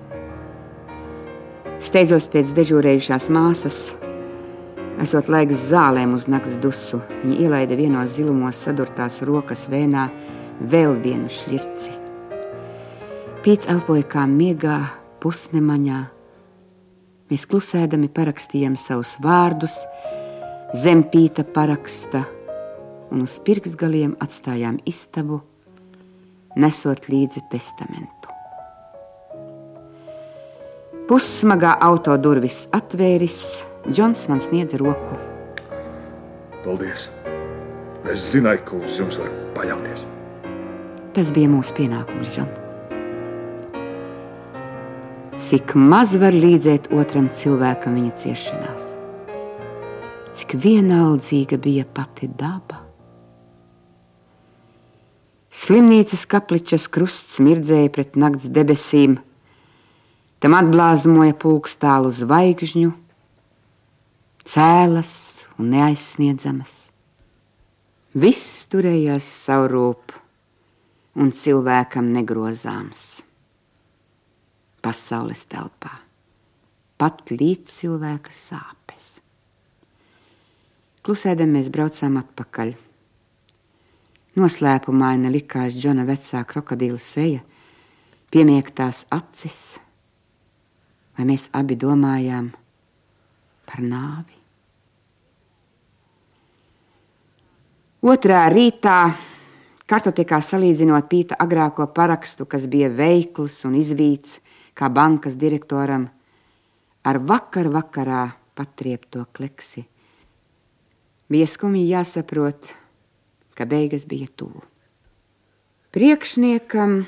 Steidzos 1.86 2.26
pēc 2.34 2.50
dežūrējušās 2.58 3.28
māsas, 3.34 3.78
esot 5.04 5.30
laiks 5.32 5.68
zālēm 5.70 6.16
uz 6.18 6.26
nakts 6.32 6.58
dusu, 6.64 7.00
viņa 7.22 7.38
ielaida 7.46 7.78
vienos 7.78 8.16
zilumos 8.18 8.64
sadurtās 8.66 9.22
rokas 9.28 9.68
vēnā 9.72 10.08
vēl 10.74 10.98
vienu 11.06 11.30
šļirci. 11.30 11.94
Pīts 13.46 13.70
elpoja 13.70 14.08
kā 14.16 14.26
miegā, 14.26 14.82
pusnemaņā, 15.22 16.02
Mēs 17.26 17.48
klusēdami 17.50 18.06
parakstījām 18.14 18.76
savus 18.78 19.16
vārdus, 19.18 19.74
zem 20.78 21.02
pīta 21.10 21.42
paraksta 21.56 22.22
un 23.10 23.24
uz 23.26 23.40
pirksgaliem 23.48 24.14
atstājām 24.22 24.78
istabu, 24.86 25.40
nesot 26.62 27.10
līdzi 27.10 27.48
testamentu. 27.50 28.15
Pussmagā 31.06 31.76
auto 31.86 32.18
durvis 32.18 32.66
atvēris, 32.74 33.40
Džons 33.86 34.26
man 34.32 34.42
sniedza 34.42 34.82
roku. 34.82 35.20
Paldies! 36.66 37.10
Es 38.10 38.28
zināju, 38.34 38.66
ka 38.66 38.78
uz 38.82 39.00
jums 39.02 39.22
var 39.22 39.32
paļauties. 39.58 40.06
Tas 41.16 41.34
bija 41.34 41.50
mūsu 41.50 41.74
pienākums, 41.78 42.30
Džons 42.34 42.62
cik 45.46 45.76
maz 45.78 46.16
var 46.18 46.34
līdzēt 46.34 46.90
otram 46.96 47.28
cilvēkam 47.38 47.98
viņa 48.00 48.14
ciešanās, 48.22 48.86
cik 50.40 50.56
vienaldzīga 50.64 51.60
bija 51.62 51.86
pati 51.86 52.30
daba. 52.40 52.82
Slimnīcas 55.56 56.26
kapličas 56.30 56.88
krusts 56.92 57.38
mirdzēja 57.44 57.92
pret 57.94 58.18
nakts 58.20 58.50
debesīm, 58.52 59.20
tam 60.44 60.58
atblāzmoja 60.58 61.36
pulkstālu 61.42 62.12
zvaigžņu, 62.16 62.92
cēlas 64.46 65.14
un 65.60 65.72
neaizsniedzamas. 65.74 66.86
Viss 68.16 68.64
turējās 68.72 69.28
savrūp 69.44 70.16
un 71.20 71.32
cilvēkam 71.36 72.14
negrozāms 72.16 73.16
pasaules 74.86 75.42
telpā, 75.50 75.90
pat 77.02 77.24
līdz 77.34 77.72
cilvēka 77.74 78.32
sāpes. 78.32 79.16
Klusēdam 81.06 81.56
mēs 81.58 81.72
braucām 81.74 82.20
atpakaļ. 82.22 82.76
Noslēpumaina 84.38 85.32
likās 85.34 85.74
Džona 85.74 86.06
vecā 86.06 86.44
krokodīla 86.46 87.02
seja, 87.02 87.42
piemiektās 88.30 89.06
acis, 89.16 89.80
vai 91.16 91.28
mēs 91.28 91.50
abi 91.56 91.78
domājām 91.80 92.50
par 93.66 93.82
nāvi. 93.84 94.36
Otrā 98.06 98.44
rītā, 98.54 99.00
kartotekā 99.90 100.38
salīdzinot 100.44 101.08
Pīta 101.10 101.40
agrāko 101.42 101.88
parakstu, 101.90 102.46
kas 102.46 102.68
bija 102.70 102.92
veikls 102.94 103.64
un 103.66 103.80
izvīts, 103.80 104.38
kā 104.78 104.92
bankas 104.94 105.40
direktoram, 105.42 106.06
ar 107.02 107.20
vakar 107.26 107.72
vakarā 107.74 108.28
patriepto 108.54 109.26
kleksi. 109.34 109.86
Bija 111.32 111.48
skumji 111.50 111.88
jāsaprot, 111.90 112.70
ka 113.58 113.66
beigas 113.66 114.06
bija 114.06 114.30
tuvu. 114.38 114.62
Priekšniekam 115.96 117.00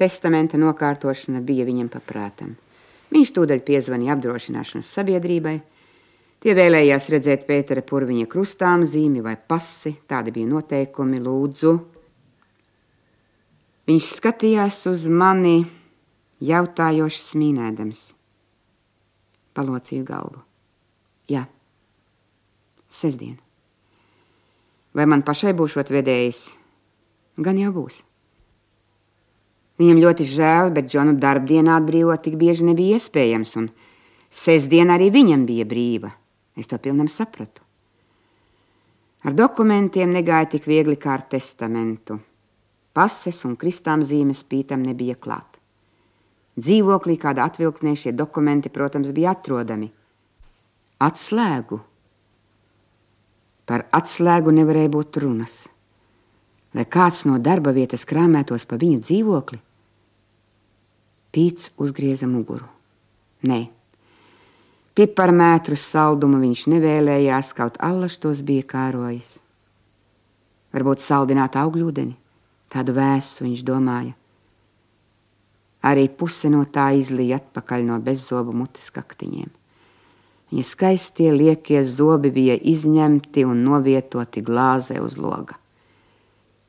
testamenta 0.00 0.58
nokārtošana 0.58 1.44
bija 1.44 1.68
viņam 1.68 1.92
paprātam. 1.92 2.56
Viņš 3.12 3.32
tūdaļ 3.36 3.60
piezvanīja 3.66 4.16
apdrošināšanas 4.16 4.92
sabiedrībai. 4.96 5.58
Tie 6.42 6.54
vēlējās 6.58 7.08
redzēt 7.12 7.44
Pētera 7.46 7.84
purviņa 7.86 8.26
krustām 8.30 8.86
zīmi 8.88 9.20
vai 9.22 9.36
pasi, 9.36 9.92
tādi 10.10 10.32
bija 10.34 10.48
noteikumi, 10.50 11.20
lūdzu. 11.22 11.74
Viņš 13.86 14.08
skatījās 14.16 14.80
uz 14.90 15.04
mani, 15.06 15.60
jautājoši 16.42 17.22
smīnēdams. 17.28 18.02
Palocīju 19.52 20.06
galvu. 20.08 20.40
Jā, 21.30 21.44
sestdien. 22.90 23.36
Vai 24.96 25.06
man 25.08 25.22
pašai 25.24 25.52
būšot 25.56 25.92
vedējis? 25.92 26.40
Gan 27.44 27.60
jau 27.60 27.70
būs. 27.76 28.02
Viņam 29.82 29.98
ļoti 29.98 30.28
žēl, 30.30 30.70
bet 30.76 30.86
Džonu 30.92 31.16
darbdienā 31.18 31.80
atbrīvot 31.80 32.22
tik 32.22 32.36
bieži 32.38 32.68
nebija 32.68 33.00
iespējams, 33.00 33.56
un 33.58 33.70
sestdiena 34.30 34.94
arī 34.94 35.08
viņam 35.10 35.42
bija 35.48 35.66
brīva. 35.66 36.12
Es 36.54 36.68
to 36.70 36.78
pilnam 36.78 37.08
sapratu. 37.10 37.64
Ar 39.26 39.34
dokumentiem 39.34 40.12
negāja 40.14 40.52
tik 40.54 40.68
viegli 40.70 40.94
kā 41.00 41.16
ar 41.16 41.24
testamentu. 41.34 42.20
Pases 42.94 43.40
un 43.48 43.56
kristām 43.58 44.04
zīmes 44.06 44.44
pītam 44.46 44.84
nebija 44.86 45.16
klāt. 45.18 45.58
Dzīvoklī 46.58 47.16
kāda 47.18 47.46
atvilknē 47.48 47.96
šie 47.96 48.12
dokumenti, 48.12 48.70
protams, 48.70 49.10
bija 49.10 49.32
atrodami. 49.32 49.88
Atslēgu. 51.02 51.80
Par 53.66 53.86
atslēgu 53.98 54.52
nevarēja 54.52 54.94
būt 54.94 55.20
runas. 55.24 55.56
Lai 56.76 56.84
kāds 56.84 57.24
no 57.28 57.38
darba 57.42 57.72
vietas 57.72 58.04
krāmētos 58.08 58.68
pa 58.68 58.78
viņa 58.80 59.00
dzīvokli, 59.06 59.58
Pīts 61.32 61.70
uzgrieza 61.80 62.28
muguru. 62.28 62.66
Nē, 63.48 63.60
piparmētru 64.94 65.78
saldumu 65.80 66.40
viņš 66.42 66.66
nevēlējās, 66.74 67.54
kaut 67.56 67.78
allaž 67.82 68.18
tos 68.20 68.42
bija 68.44 68.66
kārojis. 68.74 69.38
Varbūt 70.72 71.00
saldināt 71.04 71.56
augļūdeni, 71.58 72.14
tādu 72.72 72.94
vēsu 72.96 73.46
viņš 73.48 73.64
domāja. 73.64 74.12
Arī 75.82 76.06
puse 76.14 76.52
no 76.52 76.62
tā 76.70 76.92
izlīja 76.94 77.40
atpakaļ 77.40 77.88
no 77.88 77.98
bezzobu 78.04 78.54
mutes 78.54 78.92
kaktiņiem. 78.94 79.50
Viņa 80.52 80.68
skaistie 80.68 81.30
liekie 81.32 81.80
zobi 81.88 82.28
bija 82.30 82.58
izņemti 82.60 83.46
un 83.48 83.64
novietoti 83.64 84.44
glāzē 84.44 85.00
uz 85.00 85.16
loga. 85.16 85.56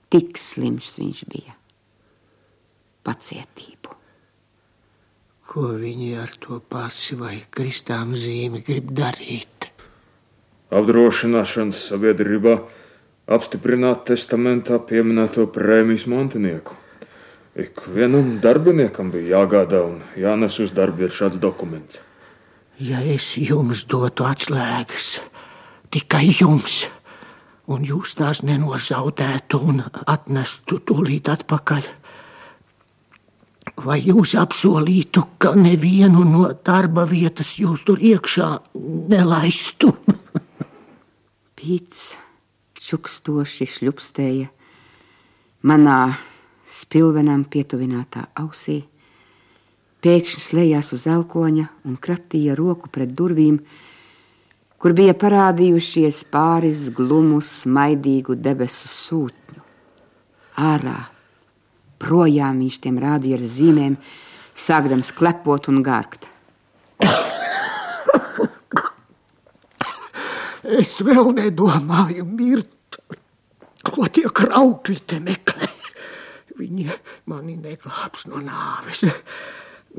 Tik 0.08 0.40
slims 0.40 0.94
viņš 0.96 1.24
bija. 1.28 1.58
Pacietību. 3.04 3.83
Ko 5.54 5.68
viņi 5.78 6.08
ar 6.18 6.32
to 6.42 6.56
pasi 6.66 7.14
vai 7.14 7.36
kristām 7.54 8.16
zīmi 8.18 8.64
grib 8.66 8.88
darīt? 8.98 9.68
Apdrošināšanas 10.74 11.84
sabiedrībā 11.92 12.56
apstiprināt 13.38 14.08
testamentā 14.08 14.80
pieminēto 14.82 15.46
prēmijas 15.54 16.08
mantinieku. 16.10 16.74
Ikvienam 17.54 18.40
darbiniekam 18.42 19.14
bija 19.14 19.44
jāgādā 19.44 19.84
un 19.86 20.02
jānes 20.18 20.58
uz 20.58 20.74
darbu 20.74 21.06
ir 21.06 21.14
šāds 21.14 21.38
dokuments. 21.38 22.02
Ja 22.82 23.06
es 23.06 23.36
jums 23.38 23.86
dotu 23.86 24.26
atslēgas, 24.26 25.20
tikai 25.94 26.32
jums, 26.34 26.88
un 27.70 27.86
jūs 27.86 28.18
tās 28.18 28.42
nenozaudētu 28.42 29.62
un 29.70 29.86
atnestu 30.10 30.82
tūlīt 30.82 31.30
atpakaļ, 31.30 31.86
Vai 33.82 33.98
jūs 34.06 34.36
apsolītu, 34.38 35.24
ka 35.42 35.56
nevienu 35.58 36.22
no 36.28 36.52
darba 36.66 37.08
vietas 37.10 37.56
jūs 37.58 37.82
tur 37.88 37.98
iekšā 37.98 38.50
nelaistu? 39.10 39.90
Pīts 41.58 42.12
čukstoši 42.78 43.66
šļupstēja 43.74 44.52
manā 45.66 46.00
spilvenām 46.70 47.48
pietuvinātā 47.50 48.28
ausī, 48.44 48.84
pēkšņi 50.04 50.44
slēdzās 50.44 50.92
uz 50.94 51.08
elkoņa 51.10 51.66
un 51.88 51.98
kratīja 51.98 52.58
roku 52.60 52.92
pret 52.94 53.16
durvīm, 53.18 53.58
kur 54.78 54.94
bija 54.94 55.16
parādījušies 55.18 56.26
pāris 56.30 56.90
glumu, 56.94 57.42
smaidīgu 57.42 58.38
debesu 58.38 58.92
sūtņu. 58.92 59.66
Ārā 60.62 61.13
Projām 62.04 62.60
viņš 62.64 62.78
tiem 62.84 63.00
rādīja 63.00 63.40
ar 63.40 63.48
zīmēm, 63.56 63.98
sākdams 64.60 65.14
klepot 65.16 65.70
un 65.72 65.82
gārkt. 65.86 66.28
Es 70.64 70.96
vēl 71.04 71.34
nedomāju 71.36 72.24
mirt, 72.28 72.98
ko 73.84 74.08
tie 74.08 74.30
kraukļi 74.32 75.00
te 75.08 75.20
meklē. 75.24 75.70
Viņi 76.60 76.88
mani 77.32 77.58
neglābs 77.58 78.28
no 78.30 78.40
nāves. 78.44 79.04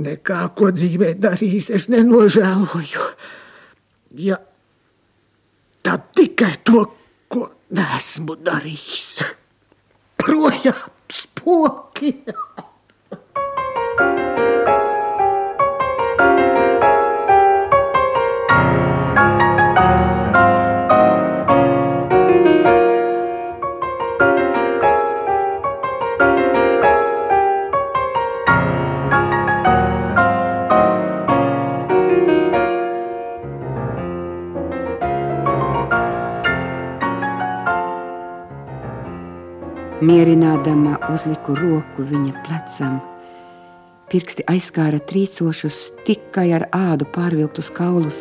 Nekā, 0.04 0.40
ko 0.56 0.70
dzīvē 0.74 1.12
darīs, 1.20 1.68
es 1.70 1.86
nenožēloju. 1.92 3.04
Ja 4.24 4.40
tad 5.84 6.10
tikai 6.16 6.56
to, 6.64 6.86
ko 7.28 7.50
nesmu 7.76 8.38
darījis. 8.40 9.22
Projām! 10.24 10.93
poor 11.44 11.90
kid. 11.94 12.34
Mierinādama 40.04 40.98
uzliku 41.14 41.54
roku 41.56 42.04
viņa 42.04 42.32
plecam. 42.44 42.98
Pirksti 44.12 44.44
aizskāra 44.52 44.98
trīcošus, 45.00 45.78
tikai 46.04 46.50
ar 46.52 46.66
ādu 46.76 47.06
pārvilktus 47.08 47.70
kaulus. 47.72 48.18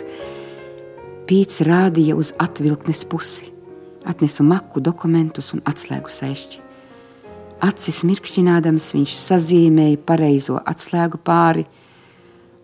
Pīts 1.28 1.60
rādīja 1.68 2.16
uz 2.16 2.30
atvilknes 2.40 3.02
pusi, 3.12 3.50
atnesu 4.08 4.46
maku 4.48 4.80
dokumentus 4.86 5.52
un 5.58 5.64
atslēgu 5.68 6.14
sēšķi. 6.14 6.62
Acis 7.68 8.00
mirkšķinādams 8.08 8.88
viņš 8.96 9.16
sazīmēja 9.20 10.00
pareizo 10.08 10.62
atslēgu 10.64 11.20
pāri 11.20 11.66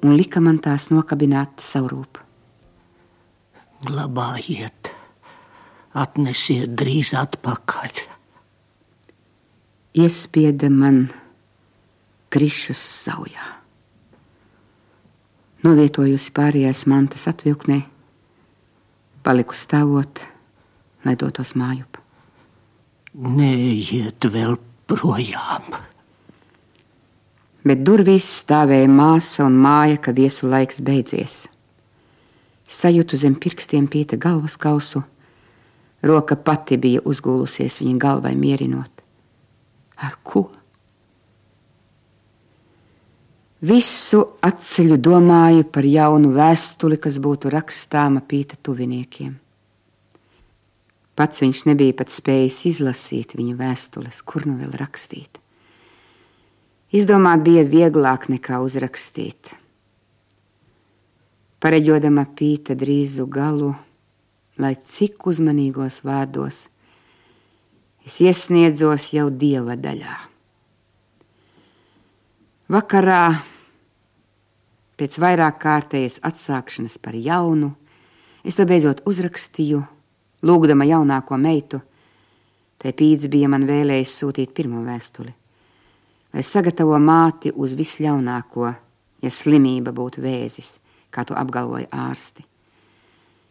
un 0.05 0.15
lika 0.15 0.39
man 0.39 0.61
tās 0.63 0.87
nokabināt 0.93 1.59
savrūp. 1.65 2.21
Glabājiet, 3.89 4.93
atnesiet 6.05 6.71
drīz 6.79 7.11
atpakaļ 7.19 8.08
iespieda 9.93 10.69
man 10.69 11.07
krišus 12.29 12.79
saujā. 13.05 13.45
Novietojusi 15.65 16.31
pārējās 16.31 16.85
mantas 16.87 17.25
atvilknē, 17.27 17.81
paliku 19.25 19.57
stāvot, 19.57 20.21
lai 21.03 21.17
dotos 21.19 21.51
mājup. 21.57 21.99
Neiet 23.19 24.23
vēl 24.23 24.55
projām. 24.87 25.73
Bet 27.65 27.81
durvīs 27.83 28.27
stāvēja 28.39 28.87
māsa 28.87 29.43
un 29.49 29.57
māja, 29.59 29.97
ka 29.99 30.13
viesu 30.15 30.47
laiks 30.47 30.79
beidzies. 30.79 31.41
Sajūtu 32.69 33.17
zem 33.19 33.35
pirkstiem 33.35 33.89
pīta 33.91 34.15
galvas 34.21 34.55
kausu, 34.55 35.01
roka 36.05 36.37
pati 36.37 36.77
bija 36.79 37.01
uzgulusies 37.03 37.81
viņa 37.81 37.97
galvai 37.99 38.35
mierinot. 38.39 38.98
Ar 39.99 40.15
ko? 40.23 40.47
Visu 43.59 44.21
atceļu 44.39 44.95
domāju 45.03 45.65
par 45.67 45.83
jaunu 45.83 46.31
vēstuli, 46.31 46.95
kas 46.95 47.17
būtu 47.19 47.51
rakstāma 47.51 48.21
pīta 48.23 48.55
tuviniekiem. 48.63 49.33
Pats 51.19 51.43
viņš 51.43 51.65
nebija 51.67 51.97
pat 51.99 52.13
spējis 52.15 52.61
izlasīt 52.69 53.35
viņa 53.35 53.57
vēstules, 53.59 54.21
kur 54.23 54.47
nu 54.47 54.55
vēl 54.61 54.71
rakstīt. 54.79 55.41
Izdomāt 56.95 57.43
bija 57.43 57.65
vieglāk 57.67 58.29
nekā 58.31 58.61
uzrakstīt. 58.63 59.51
Pareģodama 61.59 62.23
pīta 62.39 62.77
drīzu 62.79 63.27
galu, 63.27 63.73
lai 64.55 64.77
cik 64.79 65.27
uzmanīgos 65.27 65.99
vārdos 66.07 66.69
es 68.05 68.19
iesniedzos 68.23 69.11
jau 69.13 69.29
dieva 69.29 69.75
daļā. 69.79 70.17
Vakarā 72.69 73.23
pēc 74.99 75.15
vairāk 75.21 75.61
kārtējas 75.63 76.19
atsākšanas 76.27 76.99
par 77.01 77.15
jaunu, 77.17 77.71
es 78.43 78.57
to 78.59 78.65
beidzot 78.69 79.01
uzrakstīju, 79.09 79.81
lūgdama 80.45 80.87
jaunāko 80.89 81.39
meitu. 81.39 81.81
Tai 82.79 82.93
pīds 82.95 83.27
bija 83.27 83.49
man 83.51 83.65
vēlējis 83.67 84.13
sūtīt 84.21 84.53
pirmo 84.55 84.83
vēstuli, 84.85 85.33
lai 86.31 86.43
sagatavo 86.45 86.95
māti 87.03 87.51
uz 87.51 87.73
visļaunāko, 87.75 88.69
ja 89.19 89.31
slimība 89.33 89.91
būtu 89.95 90.23
vēzis, 90.23 90.77
kā 91.11 91.25
to 91.27 91.35
apgalvoja 91.35 91.89
ārsti. 91.91 92.45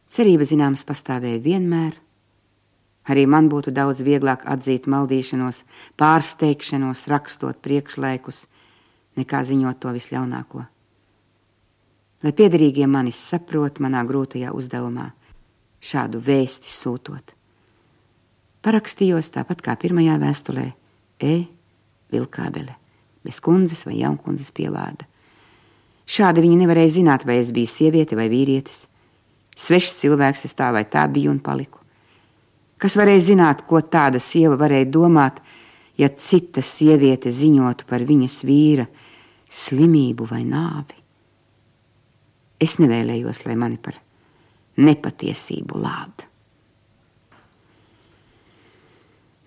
Cerība 0.09 0.47
zināms 0.49 0.87
pastāvēja 0.89 1.43
vienmēr. 1.45 1.99
Arī 3.09 3.25
man 3.27 3.49
būtu 3.49 3.73
daudz 3.73 4.03
vieglāk 4.05 4.45
atzīt 4.45 4.87
maldīšanos, 4.91 5.63
pārsteigšanos, 5.97 7.07
rakstot 7.09 7.61
priekšlaikus, 7.65 8.45
nekā 9.17 9.45
ziņot 9.49 9.81
to 9.81 9.95
visļaunāko. 9.97 10.65
Lai 12.23 12.33
piederīgie 12.35 12.87
manis 12.91 13.19
saprot 13.31 13.79
manā 13.81 14.03
grūtajā 14.05 14.53
uzdevumā, 14.53 15.13
šādu 15.81 16.21
vēsti 16.21 16.69
sūtot. 16.73 17.33
Parakstījos 18.67 19.31
tāpat 19.33 19.63
kā 19.65 19.77
pirmajā 19.79 20.19
vēstulē, 20.21 20.67
E. 21.19 21.35
Vilkābele, 22.13 22.75
bez 23.27 23.41
kundzes 23.43 23.85
vai 23.87 23.99
jaunkundzes 23.99 24.53
pievārda. 24.55 25.07
Šādi 26.09 26.45
viņi 26.45 26.63
nevarēja 26.63 26.95
zināt, 27.01 27.27
vai 27.29 27.41
es 27.43 27.51
biju 27.53 27.69
sieviete 27.69 28.17
vai 28.17 28.29
vīrietis. 28.33 28.87
Svešs 29.59 29.99
cilvēks 30.01 30.47
es 30.49 30.57
tā 30.57 30.71
vai 30.73 30.85
tā 30.89 31.03
biju 31.11 31.35
un 31.35 31.41
paliku. 31.45 31.83
Kas 32.79 32.95
varēja 32.99 33.25
zināt, 33.33 33.65
ko 33.67 33.81
tāda 33.83 34.21
sieva 34.23 34.55
varēja 34.59 34.87
domāt, 34.95 35.41
ja 35.99 36.11
cita 36.15 36.63
sieviete 36.63 37.33
ziņotu 37.35 37.89
par 37.89 38.05
viņas 38.07 38.39
vīra 38.47 38.87
slimību 39.51 40.29
vai 40.31 40.45
nāvi? 40.47 40.99
Es 42.63 42.79
nevēlējos, 42.83 43.45
lai 43.47 43.59
mani 43.59 43.79
par 43.83 43.99
nepatiesību 44.79 45.79
lāda. 45.79 46.27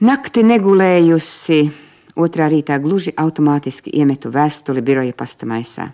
Nakti 0.01 0.41
negulējusi, 0.41 1.59
otrā 2.17 2.47
rītā 2.49 2.79
gluži 2.81 3.13
automātiski 3.21 3.93
iemetu 4.01 4.31
vēstuli 4.33 4.81
biroja 4.81 5.13
pastamaisā. 5.13 5.91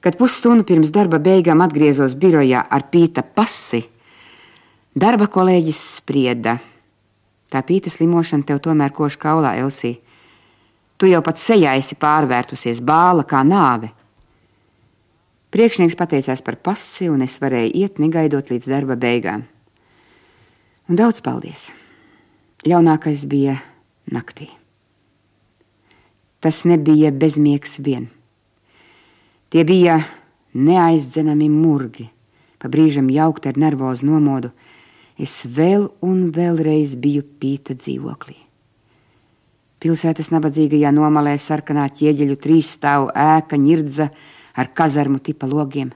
Kad 0.00 0.16
pusstundu 0.16 0.64
pirms 0.64 0.92
darba 0.94 1.18
beigām 1.20 1.60
atgriezos 1.60 2.14
birojā 2.16 2.62
ar 2.70 2.86
pīta 2.92 3.24
pasi, 3.26 3.82
darba 4.94 5.26
kolēģis 5.30 5.80
sprieda: 6.00 6.58
Tā 7.50 7.62
pīta 7.66 7.90
slimošana 7.90 8.46
tev 8.46 8.60
tomēr 8.62 8.92
koš 8.94 9.16
kaulā, 9.18 9.56
Elsī. 9.58 9.96
Tu 11.00 11.08
jau 11.10 11.22
pat 11.24 11.40
sejā 11.40 11.74
esi 11.80 11.96
pārvērtusies 11.98 12.82
bāla 12.84 13.24
kā 13.26 13.40
nāve. 13.42 13.90
Priekšnieks 15.50 15.96
pateicās 15.98 16.44
par 16.46 16.60
pasi, 16.62 17.08
un 17.10 17.24
es 17.26 17.40
varēju 17.42 17.72
iet, 17.74 17.98
negaidot 17.98 18.52
līdz 18.52 18.68
darba 18.70 18.94
beigām. 18.94 19.42
Un 20.86 20.98
daudz 20.98 21.22
paldies! 21.24 21.70
Ļaunākais 22.66 23.24
bija 23.26 23.56
naktī. 24.12 24.50
Tas 26.40 26.62
nebija 26.68 27.10
bezmiegs 27.10 27.78
vien. 27.80 28.10
Tie 29.50 29.64
bija 29.66 29.98
neaizdzenami 30.54 31.48
murgi, 31.50 32.06
pa 32.60 32.68
brīžam 32.68 33.08
jaukti 33.10 33.50
ar 33.50 33.58
nervozu 33.58 34.06
nomodu. 34.06 34.52
Es 35.20 35.42
vēl 35.44 35.90
un 36.06 36.30
vēlreiz 36.32 36.94
biju 36.96 37.26
pīta 37.40 37.76
dzīvoklī. 37.76 38.38
Pilsētas 39.80 40.30
nabadzīgajā 40.32 40.90
nomalē 40.92 41.34
sarkanā 41.40 41.86
ķieģeļu 41.96 42.36
trīs 42.40 42.72
stāvu 42.76 43.10
ēka 43.16 43.56
ņirdza 43.60 44.10
ar 44.60 44.72
kazarmu 44.76 45.20
tipa 45.24 45.48
logiem. 45.48 45.92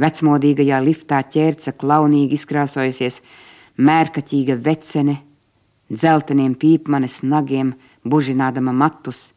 Vecmodīgajā 0.00 0.80
liftā 0.84 1.22
ķērca 1.24 1.74
klaunīgi 1.76 2.36
izkrāsojusies 2.38 3.20
mērkaķīga 3.80 4.58
vecene 4.64 5.16
dzelteniem 5.88 6.54
pīpmanes 6.60 7.22
nagiem, 7.24 7.72
bužinādama 8.04 8.72
matus. 8.76 9.32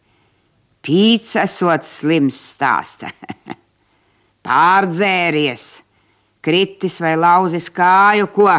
Pīts 0.84 1.36
esot 1.40 1.86
slims 1.88 2.38
stāsta. 2.56 3.12
Pārdzēries, 4.46 5.66
kritis 6.44 6.98
vai 7.04 7.16
lauzis 7.20 7.70
kāju, 7.74 8.32
ko? 8.34 8.50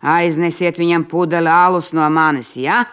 Aiznesiet 0.00 0.78
viņam 0.80 1.04
pudeli 1.10 1.50
alus 1.52 1.92
no 1.92 2.06
manis, 2.10 2.54
ja? 2.56 2.84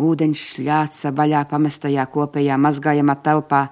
Ūdeņš 0.00 0.42
šļāca 0.54 1.12
baļā 1.16 1.44
pamestajā 1.50 2.04
kopējā 2.12 2.56
mazgājamā 2.60 3.16
telpā, 3.24 3.66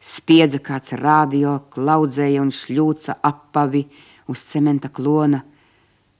spiedza 0.00 0.62
kāds 0.62 0.94
radio, 0.98 1.58
klaudzēja 1.74 2.42
un 2.42 2.50
šļūca 2.54 3.18
apavi 3.22 3.84
uz 4.30 4.46
cementa 4.48 4.90
klona 4.90 5.42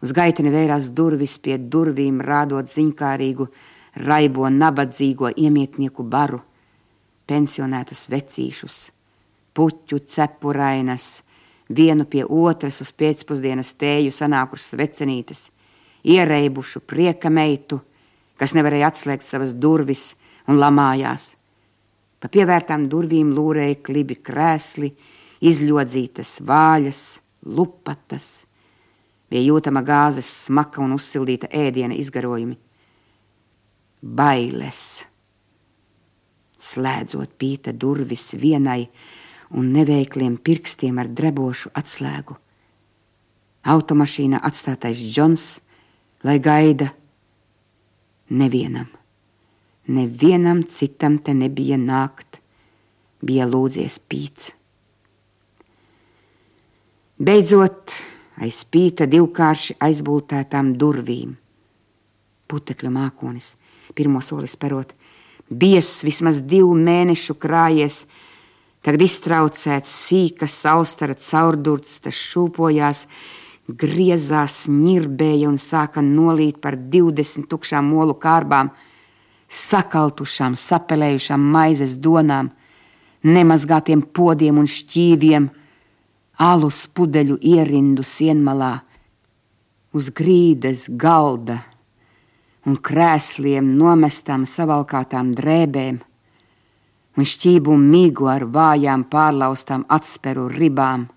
Uz 0.03 0.11
gaiteni 0.11 0.51
vērās 0.51 0.89
durvis 0.91 1.37
pie 1.39 1.57
durvīm, 1.73 2.19
rādot 2.27 2.67
ziņkārīgu, 2.73 3.47
raibo 4.03 4.49
nabadzīgo 4.51 5.31
iemietnieku 5.39 6.03
baru, 6.03 6.41
pensionētus 7.31 8.09
vecīšus, 8.11 8.79
puķu 9.55 10.01
cepurainas, 10.11 11.23
vienu 11.69 12.07
pie 12.09 12.25
otras 12.25 12.81
uz 12.83 12.93
pēcpusdienas 12.97 13.75
tēju 13.79 14.13
sanākušas 14.15 14.77
vecenītes, 14.79 15.47
iereibušu 16.03 16.83
prieka 16.87 17.31
meitu, 17.31 17.81
kas 18.37 18.55
nevarēja 18.57 18.91
atslēgt 18.91 19.27
savas 19.29 19.55
durvis 19.55 20.13
un 20.51 20.59
lamājās. 20.59 21.33
Pa 22.23 22.31
pievērtām 22.31 22.87
durvīm 22.91 23.33
lūrēja 23.35 23.81
klibi 23.83 24.19
krēsli, 24.23 24.93
izļodzītas 25.43 26.39
vāļas, 26.47 27.03
lupatas 27.43 28.29
bija 29.33 29.47
jūtama 29.49 29.81
gāzes 29.83 30.29
smaka 30.45 30.83
un 30.85 30.93
uzsildīta 30.99 31.49
ēdiena 31.57 31.97
izgarojumi. 31.97 32.59
Bailes, 34.03 34.83
slēdzot 36.61 37.33
pīta 37.41 37.73
durvis 37.73 38.33
vienai 38.37 38.85
un 39.53 39.73
neveikliem 39.75 40.39
pirkstiem 40.41 40.99
ar 41.03 41.11
drebošu 41.13 41.73
atslēgu. 41.77 42.37
Automašīnā 43.63 44.41
atstātais 44.43 44.99
Džons, 44.99 45.61
lai 46.27 46.39
gaida 46.43 46.91
nevienam, 48.33 48.89
nevienam 49.87 50.65
citam 50.67 51.19
te 51.23 51.35
nebija 51.37 51.79
nākt, 51.79 52.41
bija 53.23 53.47
lūdzies 53.47 54.01
pīts. 54.09 54.51
Beidzot, 57.23 57.93
aiz 58.43 58.65
spīta 58.65 59.07
divkārši 59.07 59.77
aizbūtētām 59.85 60.73
durvīm. 60.75 61.37
Putekļu 62.51 62.91
mākonis, 62.91 63.53
pirmo 63.95 64.21
soli 64.25 64.51
sperot, 64.51 64.91
bies 65.47 66.01
vismaz 66.03 66.41
divu 66.43 66.73
mēnešu 66.75 67.37
krājies, 67.39 68.03
tagad 68.83 69.05
iztraucēts 69.07 69.93
sīkas 70.09 70.57
saustara 70.65 71.15
caurdurts, 71.15 72.01
tas 72.03 72.19
šūpojās, 72.19 73.07
griezās, 73.69 74.65
ņirbēja 74.69 75.49
un 75.49 75.59
sāka 75.63 76.03
nolīt 76.05 76.59
par 76.63 76.77
divdesmit 76.77 77.49
tukšām 77.51 77.89
molu 77.95 78.19
kārbām, 78.19 78.73
sakaltušām, 79.49 80.59
sapelējušām 80.59 81.51
maizes 81.55 81.97
donām, 81.97 82.51
nemazgātiem 83.23 84.07
podiem 84.13 84.63
un 84.63 84.71
šķīviem– 84.71 85.51
alus 86.43 86.87
pudeļu 86.95 87.39
ierindu 87.41 88.05
sienmalā, 88.07 88.81
uz 89.93 90.09
grīdas 90.11 90.87
galda 90.89 91.61
un 92.67 92.79
krēsliem 92.79 93.75
nomestām 93.77 94.47
savalkātām 94.49 95.35
drēbēm 95.37 96.01
un 97.17 97.29
šķību 97.29 97.75
migu 97.77 98.29
ar 98.31 98.47
vājām 98.49 99.05
pārlaustām 99.13 99.85
atsperu 99.93 100.47
ribām 100.53 101.09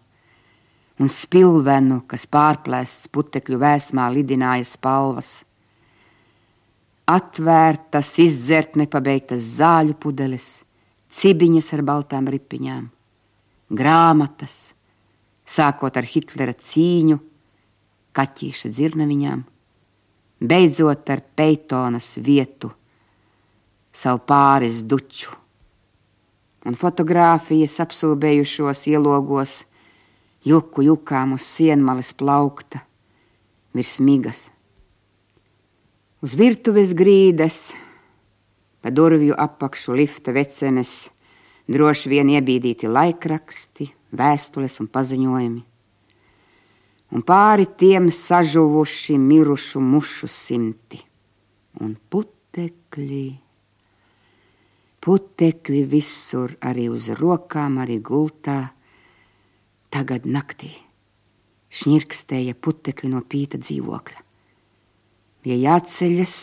un 0.99 1.11
spilvenu, 1.11 2.01
kas 2.07 2.25
pārplēsts 2.31 3.09
putekļu 3.11 3.59
vēsmā 3.59 4.07
lidināja 4.15 4.67
spalvas. 4.67 5.31
Atvērtas, 7.05 8.15
izdzert 8.21 8.77
nepabeigtas 8.79 9.43
zāļu 9.59 9.97
pudeles, 10.01 10.47
cibiņas 11.13 11.67
ar 11.75 11.83
baltām 11.85 12.29
ripiņām, 12.31 12.87
grāmatas, 13.69 14.55
sākot 15.45 15.99
ar 15.99 16.07
Hitlera 16.09 16.55
cīņu, 16.55 17.19
kaķīša 18.15 18.71
dzirnaviņām, 18.73 19.45
beidzot 20.41 21.13
ar 21.13 21.21
Peitonas 21.35 22.15
vietu, 22.17 22.71
savu 23.95 24.23
pāris 24.25 24.81
duču, 24.81 25.35
un 26.65 26.75
fotografijas 26.79 27.77
apsūbējušos 27.83 28.85
ielogos, 28.89 29.61
juku 30.45 30.85
jukām 30.89 31.35
uz 31.37 31.45
sienmales 31.45 32.11
plaukta, 32.17 32.81
virs 33.75 33.99
migas. 34.01 34.39
Uz 36.25 36.33
virtuves 36.37 36.95
grīdas, 36.97 37.69
pa 38.81 38.89
durvju 38.89 39.37
apakšu 39.37 39.93
lifta 39.97 40.33
vecenes, 40.33 41.11
droši 41.69 42.09
vien 42.09 42.33
iebīdīti 42.33 42.89
laikraksti, 42.89 43.89
vēstules 44.15 44.79
un 44.81 44.89
paziņojumi. 44.89 45.63
Un 47.15 47.23
pāri 47.23 47.67
tiem 47.77 48.09
sažuvuši 48.11 49.19
mirušu 49.21 49.81
mušu 49.81 50.27
simti 50.31 50.99
un 51.81 51.93
putekļi. 52.09 53.44
Putekļi 55.05 55.83
visur, 55.89 56.55
arī 56.65 56.87
uz 56.89 57.11
rokām, 57.19 57.77
arī 57.83 57.99
gultā. 58.01 58.57
Tagad 59.93 60.25
naktī 60.25 60.71
šņirkstēja 61.75 62.55
putekļi 62.57 63.11
no 63.11 63.21
pīta 63.27 63.59
dzīvokļa. 63.61 64.23
Bija 65.45 65.57
jāceļas, 65.61 66.35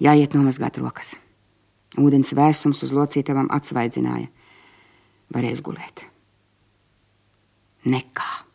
jāiet 0.00 0.36
nomazgāt 0.36 0.80
rokas. 0.80 1.14
Ūdens 2.00 2.32
vēsums 2.36 2.82
uz 2.84 2.92
locītavām 2.96 3.50
atsvaidzināja. 3.52 4.28
Varēs 5.34 5.62
gulēt. 5.64 6.04
Nekā. 7.86 8.45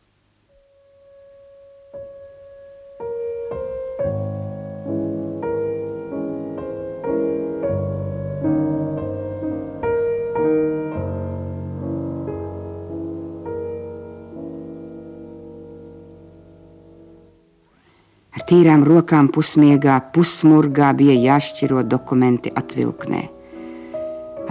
Tīrām 18.51 18.81
rokām 18.83 19.29
pusmiegā, 19.31 19.93
pusmurgā 20.11 20.89
bija 20.99 21.13
jāšķiro 21.15 21.85
dokumenti 21.87 22.51
atvilknē. 22.59 23.21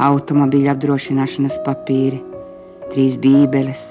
Automobīļa 0.00 0.72
apdrošināšanas 0.72 1.58
papīri, 1.66 2.22
trīs 2.94 3.18
bībeles, 3.20 3.82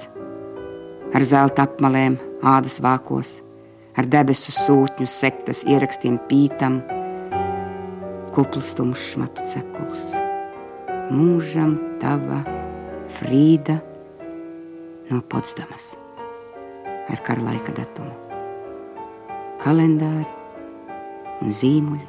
ar 1.14 1.26
zelta 1.30 1.68
apmalēm, 1.68 2.16
ādas 2.42 2.80
vākos, 2.82 3.36
ar 3.94 4.10
debesu 4.10 4.54
sūtņu 4.56 5.06
sektas 5.06 5.62
ierakstiem 5.70 6.18
pītam, 6.32 6.80
kupls 8.34 8.72
tumšs 8.80 9.12
matu 9.22 9.46
cekuls. 9.54 10.08
Mūžam 11.14 11.76
tava 12.02 12.42
Frīda 13.20 13.78
no 15.12 15.22
Potsdamas 15.30 15.94
ar 17.10 17.22
kara 17.26 17.46
laika 17.50 17.74
datumu 17.78 18.29
kalendāri 19.60 20.28
un 21.44 21.54
zīmuļi. 21.54 22.08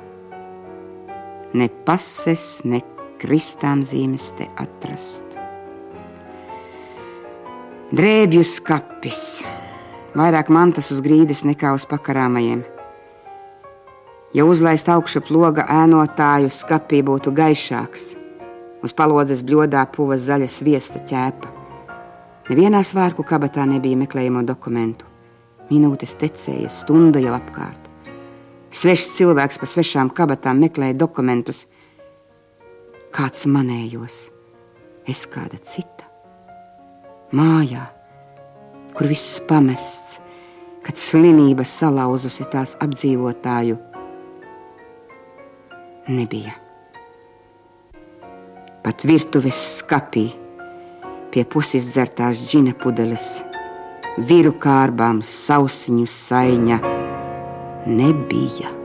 Ne 1.58 1.66
pases, 1.86 2.60
ne 2.64 2.80
kristām 3.20 3.82
zīmes 3.86 4.30
te 4.38 4.46
atrast. 4.60 5.26
Drēbju 7.90 8.44
skapis, 8.46 9.22
vairāk 10.14 10.52
mantas 10.54 10.92
uz 10.94 11.02
grīdas 11.02 11.42
nekā 11.42 11.74
uz 11.74 11.88
pakarāmajiem. 11.90 12.62
Ja 14.30 14.46
uzlaist 14.46 14.86
augšu 14.86 15.24
loga 15.34 15.66
ēnotāju 15.66 16.52
skapī 16.54 17.02
būtu 17.02 17.34
gaišāks, 17.34 18.12
uz 18.86 18.94
palodzes 18.94 19.42
bļodā 19.42 19.82
puva 19.90 20.14
zaļa 20.14 20.46
sviesta 20.46 21.02
ķēpa. 21.02 21.56
Nevienā 22.50 22.84
svārku 22.86 23.26
kabatā 23.26 23.66
nebija 23.66 23.98
meklējamo 23.98 24.46
dokumentu. 24.46 25.09
Minūtes 25.70 26.16
tecēja, 26.18 26.66
stunda 26.72 27.20
jau 27.22 27.36
apkārt. 27.36 27.86
Svešs 28.74 29.16
cilvēks 29.16 29.58
pa 29.62 29.66
svešām 29.70 30.10
kabatām 30.14 30.58
meklēja 30.62 30.96
dokumentus. 30.98 31.64
Kāds 33.14 33.46
manējos, 33.50 34.16
es 35.10 35.24
kāda 35.30 35.58
cita. 35.66 36.06
Mājā, 37.34 37.84
kur 38.94 39.10
viss 39.10 39.38
pamests, 39.46 40.18
kad 40.86 40.98
slimība 40.98 41.66
salauzusi 41.66 42.46
tās 42.50 42.76
apdzīvotāju, 42.82 43.78
nebija. 46.10 46.56
Pat 48.82 49.06
virtuves 49.06 49.58
skapī 49.78 50.26
pie 51.30 51.46
puses 51.46 51.92
dzertās 51.92 52.42
džina 52.42 52.74
pudeles 52.74 53.26
viru 54.18 54.52
kārbām 54.58 55.22
sausiņu 55.22 56.06
saiņa 56.10 56.78
nebija. 57.86 58.76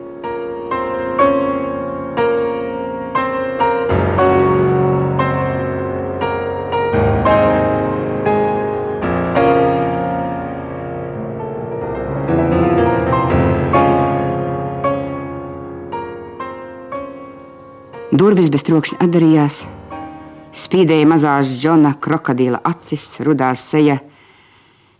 Durvis 18.15 18.47
bez 18.47 18.63
trokšņa 18.63 19.01
atdarījās, 19.03 19.55
spīdēja 20.55 21.07
mazās 21.09 21.49
Džona 21.51 21.97
krokodila 21.99 22.61
acis, 22.63 23.03
rudās 23.27 23.65
seja 23.73 23.97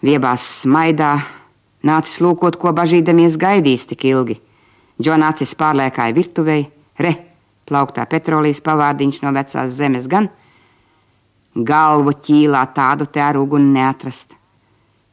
Viebās 0.06 0.44
smaidā, 0.62 1.16
nācis 1.88 2.20
lūkot, 2.22 2.60
ko 2.62 2.70
bažīdamies 2.78 3.40
gaidīs 3.42 3.88
tik 3.90 4.04
ilgi. 4.06 4.36
Džona 5.02 5.32
acis 5.34 5.56
pārliekāja 5.58 6.14
virtuvei, 6.14 6.68
re, 7.02 7.14
plauktā 7.66 8.06
petrolijas 8.12 8.62
pavārdiņš 8.62 9.22
no 9.24 9.32
vecās 9.34 9.72
zemes 9.74 10.06
gan. 10.12 10.30
Galvu 11.56 12.14
ķīlā 12.22 12.62
tādu 12.76 13.08
te 13.10 13.24
ar 13.24 13.40
uguni 13.40 13.72
neatrast. 13.80 14.36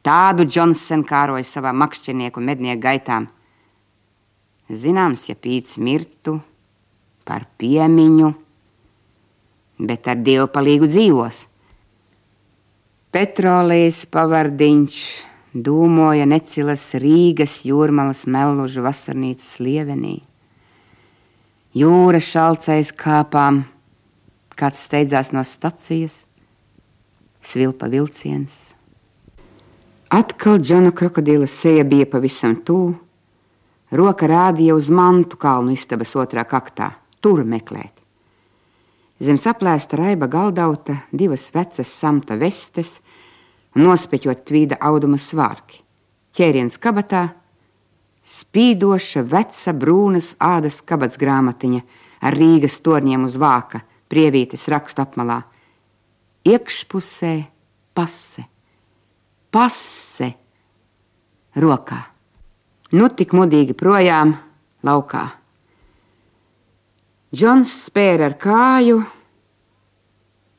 Tādu 0.03 0.45
Džonsen 0.45 1.05
kāroja 1.07 1.47
savā 1.47 1.71
makšķernieku 1.73 2.43
mednieku 2.43 2.83
gaitām. 2.83 3.29
Zināms, 4.69 5.25
ja 5.29 5.35
pīts 5.39 5.79
mirtu 5.79 6.35
par 7.25 7.47
piemiņu, 7.57 8.29
bet 9.79 10.11
ar 10.11 10.21
dievu 10.21 10.51
palīgu 10.53 10.91
dzīvos. 10.91 11.45
Petrolijas 13.13 14.07
pavardiņš 14.09 14.95
dūmoja 15.53 16.25
necilas 16.25 16.81
Rīgas 16.97 17.59
jūrmalas 17.61 18.23
melužu 18.25 18.81
vasarnīcas 18.81 19.59
lievenī. 19.61 20.15
Jūra 21.77 22.17
šalcais 22.17 22.89
kāpām, 22.97 23.61
kāds 24.57 24.81
steidzās 24.87 25.29
no 25.29 25.45
stacijas, 25.45 26.23
svilpa 27.45 27.85
vilciens. 27.93 28.57
Atkal 30.09 30.57
Džona 30.57 30.89
krokodila 30.89 31.45
seja 31.45 31.85
bija 31.85 32.09
pavisam 32.09 32.63
tuvu, 32.65 32.95
roka 33.93 34.25
rādīja 34.25 34.73
uz 34.73 34.89
mantu 34.89 35.37
kalnu 35.37 35.77
istabas 35.77 36.17
otrā 36.17 36.49
kaktā, 36.49 36.95
tur 37.21 37.45
meklēt. 37.45 37.93
Zem 39.21 39.37
saplēsta 39.37 40.01
raiba 40.01 40.25
galdauta 40.27 41.03
divas 41.13 41.45
vecas 41.53 41.93
samta 41.93 42.41
vestes, 42.41 43.02
nospeķot 43.79 44.43
tvīda 44.47 44.79
auduma 44.81 45.17
svārki. 45.21 45.81
Ķēriens 46.33 46.79
kabatā, 46.81 47.27
spīdoša 48.23 49.23
veca 49.29 49.73
brūnas 49.77 50.33
ādas 50.41 50.79
kabats 50.85 51.19
grāmatiņa 51.21 51.81
ar 52.23 52.37
Rīgas 52.37 52.79
torņiem 52.85 53.27
uz 53.27 53.35
vāka, 53.39 53.83
prievītes 54.09 54.65
rakstu 54.71 55.03
apmalā. 55.03 55.41
Iekšpusē 56.47 57.35
pase, 57.95 58.47
pase 59.53 60.33
rokā. 61.55 62.01
Nu 62.93 63.09
tik 63.09 63.33
mudīgi 63.33 63.75
projām 63.77 64.35
laukā. 64.85 65.23
Džons 67.33 67.71
spēra 67.87 68.27
ar 68.29 68.35
kāju, 68.37 68.99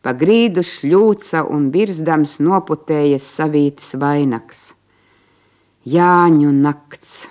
Pa 0.05 0.13
grīdu 0.13 0.61
šļūca 0.61 1.47
un 1.49 1.71
birzdams 1.73 2.37
noputējies 2.45 3.25
savītas 3.25 3.95
vainags. 3.97 4.75
Jāņu 5.89 6.51
nakts, 6.53 7.23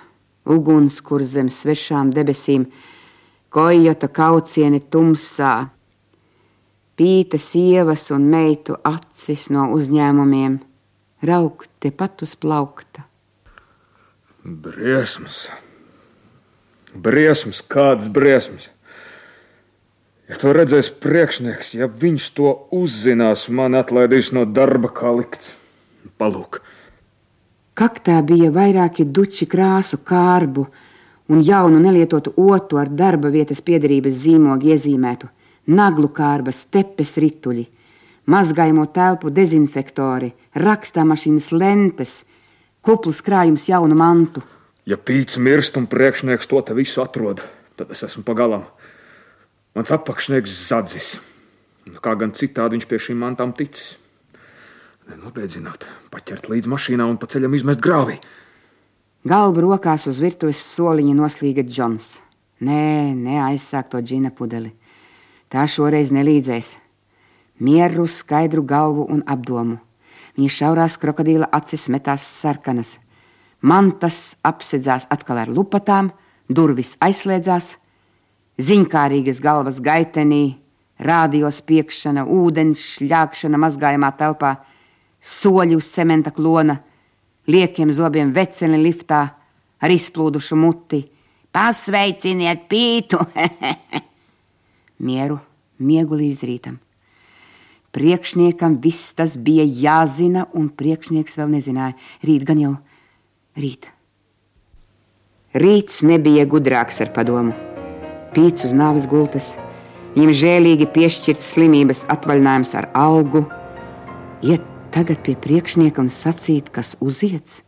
uguns, 0.50 0.98
kur 1.06 1.22
zem 1.22 1.52
svešām 1.54 2.10
debesīm, 2.14 2.66
kojota 3.54 4.10
kaucieni 4.10 4.82
tumsā, 4.90 5.52
pīta 6.98 7.38
sievas 7.38 8.08
un 8.14 8.26
meitu 8.34 8.74
acis 8.90 9.46
no 9.54 9.68
uzņēmumiem, 9.78 10.58
raukt 11.30 11.70
tepat 11.78 12.26
uz 12.26 12.34
plaukta. 12.34 13.06
Briesmas, 14.42 15.44
briesmas, 16.90 17.62
kādas 17.62 18.10
briesmas! 18.10 18.73
Ja 20.24 20.38
to 20.40 20.54
redzēs 20.56 20.88
priekšnieks, 21.04 21.74
ja 21.76 21.84
viņš 21.88 22.30
to 22.36 22.52
uzzinās, 22.72 23.50
man 23.52 23.76
atlaidīs 23.76 24.30
no 24.32 24.46
darba 24.48 24.88
kā 24.88 25.12
likts. 25.12 25.52
Palūk! 26.16 26.62
Kaktā 27.76 28.20
bija 28.24 28.48
vairāki 28.54 29.04
duči 29.04 29.48
krāsu 29.50 29.98
kārbu 30.06 30.64
un 31.28 31.42
jaunu 31.44 31.80
nelietotu 31.82 32.32
otu 32.40 32.78
ar 32.80 32.88
darba 32.88 33.28
vietas 33.34 33.60
piedarības 33.66 34.16
zīmogu 34.22 34.70
iezīmētu, 34.72 35.28
naglu 35.74 36.08
kārbas, 36.14 36.62
tepes 36.70 37.16
rituļi, 37.20 37.66
mazgājamo 38.30 38.86
telpu 38.94 39.32
dezinfektori, 39.34 40.30
rakstāmašīnas 40.56 41.50
lentes, 41.52 42.14
kuplus 42.80 43.20
krājums 43.26 43.68
jaunu 43.68 43.98
mantu. 43.98 44.44
Ja 44.88 44.96
pīts 44.96 45.36
mirst 45.36 45.76
un 45.80 45.88
priekšnieks 45.90 46.48
to 46.48 46.62
te 46.64 46.76
visu 46.76 47.02
atrod, 47.04 47.42
tad 47.76 47.92
es 47.92 48.04
esmu 48.06 48.24
pagalam. 48.24 48.64
Mans 49.74 49.90
apakšnieks 49.90 50.54
zadzis. 50.68 51.16
Nu, 51.84 51.98
kā 52.00 52.14
gan 52.18 52.32
citādi 52.36 52.78
viņš 52.78 52.86
pie 52.88 53.00
šīm 53.02 53.18
mantām 53.20 53.52
ticis. 53.58 53.96
Nobēdzināt, 55.04 55.84
paķert 56.14 56.46
līdz 56.48 56.70
mašīnā 56.70 57.04
un 57.10 57.18
pa 57.20 57.28
ceļam 57.28 57.56
izmest 57.58 57.82
grāvī. 57.84 58.16
Galvu 59.28 59.66
rokās 59.66 60.06
uz 60.08 60.20
virtuves 60.22 60.62
soliņa 60.62 61.16
noslīga 61.18 61.64
Džons. 61.66 62.06
Nē, 62.64 63.12
neaizsāk 63.18 63.90
to 63.92 64.00
džina 64.00 64.30
pudeli. 64.32 64.70
Tā 65.52 65.66
šoreiz 65.68 66.14
nelīdzēs. 66.14 66.70
Mieru, 67.60 68.06
skaidru 68.08 68.64
galvu 68.64 69.04
un 69.10 69.22
apdomu. 69.26 69.80
Viņa 70.38 70.50
šaurās 70.50 70.96
krokodīla 71.02 71.50
acis 71.52 71.86
metās 71.92 72.24
sarkanas. 72.40 72.96
Mantas 73.60 74.34
apsedzās 74.44 75.06
atkal 75.10 75.44
ar 75.44 75.52
lupatām, 75.52 76.10
durvis 76.48 76.94
aizslēdzās, 77.04 77.74
ziņkārīgas 78.60 79.40
galvas 79.42 79.80
gaitenī, 79.82 80.56
rādio 81.00 81.50
spiekšana, 81.50 82.24
ūdens 82.26 82.82
šļākšana 82.94 83.60
mazgājumā 83.60 84.10
telpā, 84.18 84.54
soļi 85.20 85.78
uz 85.78 85.88
cementa 85.94 86.30
klona, 86.34 86.78
liekiem 87.50 87.92
zobiem 87.92 88.32
veceni 88.34 88.80
liftā, 88.82 89.24
ar 89.80 89.92
izplūdušu 89.92 90.58
muti. 90.58 91.02
Pasveiciniet 91.54 92.64
pītu! 92.70 93.20
Mieru, 95.06 95.38
miegu 95.78 96.18
līdz 96.18 96.46
rītam. 96.48 96.78
Priekšniekam 97.94 98.80
viss 98.82 99.12
tas 99.14 99.36
bija 99.38 99.62
jāzina, 99.62 100.48
un 100.54 100.66
priekšnieks 100.74 101.38
vēl 101.38 101.52
nezināja. 101.52 101.94
Rīt 102.26 102.46
gan 102.48 102.62
jau 102.62 102.72
rīt. 103.54 103.86
Rīts 105.54 106.02
nebija 106.02 106.48
gudrāks 106.50 106.98
ar 107.04 107.14
padomu. 107.14 107.73
Pīts 108.34 108.66
uz 108.66 108.72
nāves 108.74 109.04
gultas, 109.06 109.52
viņam 110.16 110.32
žēlīgi 110.34 110.88
piešķirts 110.94 111.52
slimības 111.54 112.04
atvaļinājums 112.10 112.72
ar 112.80 112.88
algu. 112.98 113.44
Iet 114.42 114.64
tagad 114.94 115.20
pie 115.26 115.36
priekšnieka 115.38 116.02
un 116.02 116.10
sacīt, 116.10 116.72
kas 116.74 116.96
uziets. 116.98 117.60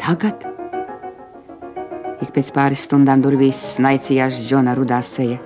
Tagad? 0.00 0.46
Ik 2.20 2.32
pēc 2.34 2.50
pāris 2.56 2.82
stundām 2.88 3.22
durvīs 3.22 3.60
snaicījās 3.76 4.40
Džona 4.42 4.74
rudā 4.76 4.98
seja. 5.06 5.38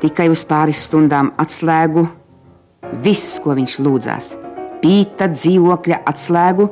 Tikai 0.00 0.30
uz 0.32 0.42
pāris 0.48 0.80
stundām 0.86 1.34
atslēgu 1.38 2.06
viss, 3.04 3.36
ko 3.44 3.54
viņš 3.58 3.76
lūdzās. 3.84 4.30
Pīta 4.80 5.28
dzīvokļa 5.34 6.00
atslēgu, 6.08 6.70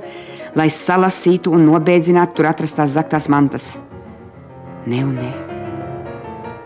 lai 0.57 0.70
salasītu 0.72 1.53
un 1.53 1.68
nobeidzinātu 1.68 2.41
tur 2.41 2.49
atrastās 2.49 2.97
zaktās 2.97 3.28
mantas. 3.28 3.74
Ne 4.89 5.05
un 5.05 5.14
ne. 5.20 5.47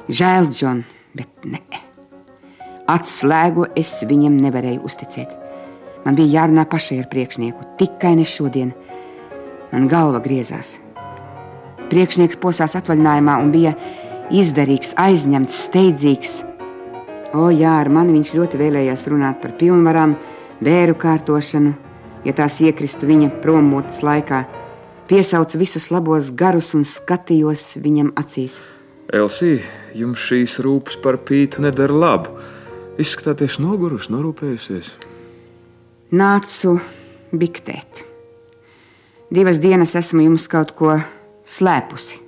Žēl, 0.09 0.49
Džon, 0.51 0.85
bet 1.15 1.47
ne. 1.47 1.61
Atslēgu 2.91 3.69
es 3.79 3.95
viņam 4.09 4.41
nevarēju 4.43 4.83
uzticēt. 4.87 5.35
Man 6.03 6.19
bija 6.19 6.43
jārunā 6.43 6.67
pašai 6.71 6.99
ar 7.03 7.11
priekšnieku, 7.13 7.77
tikai 7.79 8.17
ne 8.19 8.27
šodien. 8.27 8.73
Man 9.73 9.87
galva 9.91 10.19
griezās. 10.25 10.79
Priekšnieks 11.93 12.41
posās 12.43 12.75
atvaļinājumā 12.81 13.37
un 13.45 13.53
bija 13.55 13.77
izdarīgs, 14.33 14.97
aizņemts, 14.99 15.61
steidzīgs 15.69 16.41
O, 17.33 17.47
jā, 17.49 17.79
ar 17.81 17.89
mani 17.89 18.13
viņš 18.13 18.35
ļoti 18.37 18.59
vēlējās 18.61 19.07
runāt 19.09 19.39
par 19.41 19.55
pilnvarām, 19.57 20.19
bēru 20.61 20.93
kārtošanu, 21.01 21.71
ja 22.27 22.35
tās 22.37 22.59
iekristu 22.61 23.09
viņa 23.09 23.31
promotas 23.41 24.03
laikā. 24.05 24.43
Piesaucu 25.09 25.63
visus 25.63 25.89
labos 25.89 26.29
garus 26.37 26.75
un 26.77 26.85
skatījos 26.85 27.79
viņam 27.81 28.13
acīs. 28.21 28.59
Elsija, 29.13 29.61
jums 29.93 30.23
šīs 30.25 30.55
rūpes 30.65 30.97
par 31.05 31.19
pītu 31.21 31.61
nedara 31.61 31.93
labu. 31.93 32.33
Izskatāties 32.97 33.59
nogurusi, 33.61 34.09
norūpējusies. 34.15 34.89
Nācu 36.17 36.79
biktēt. 37.37 38.07
Divas 39.33 39.61
dienas 39.61 39.93
esmu 40.01 40.25
jums 40.25 40.49
kaut 40.49 40.73
ko 40.77 40.97
slēpusi. 41.45 42.23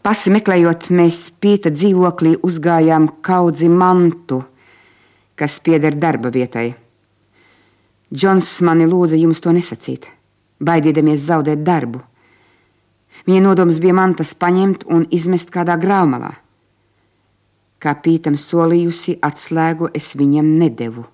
Pasi 0.00 0.32
meklējot, 0.32 0.88
mēs 0.96 1.26
pīta 1.44 1.68
dzīvoklī 1.76 2.38
uzgājām 2.40 3.10
kaudzi 3.20 3.68
mantu, 3.68 4.40
kas 5.36 5.60
pieder 5.60 5.92
darba 6.00 6.32
vietai. 6.32 6.70
Džons 8.08 8.62
mani 8.64 8.88
lūdza 8.88 9.20
jums 9.20 9.44
to 9.44 9.52
nesacīt, 9.52 10.08
baidīdamies 10.56 11.20
zaudēt 11.28 11.60
darbu. 11.68 12.00
Viņa 13.26 13.40
nodoms 13.44 13.80
bija 13.82 13.96
mantas 13.96 14.32
paņemt 14.34 14.86
un 14.88 15.06
izmest 15.12 15.50
kādā 15.52 15.76
grāmatā. 15.80 16.34
Kā 17.80 17.94
pītam 17.96 18.36
solījusi, 18.36 19.18
atslēgu 19.24 19.90
es 19.96 20.12
viņam 20.16 20.52
nedevu. 20.60 21.06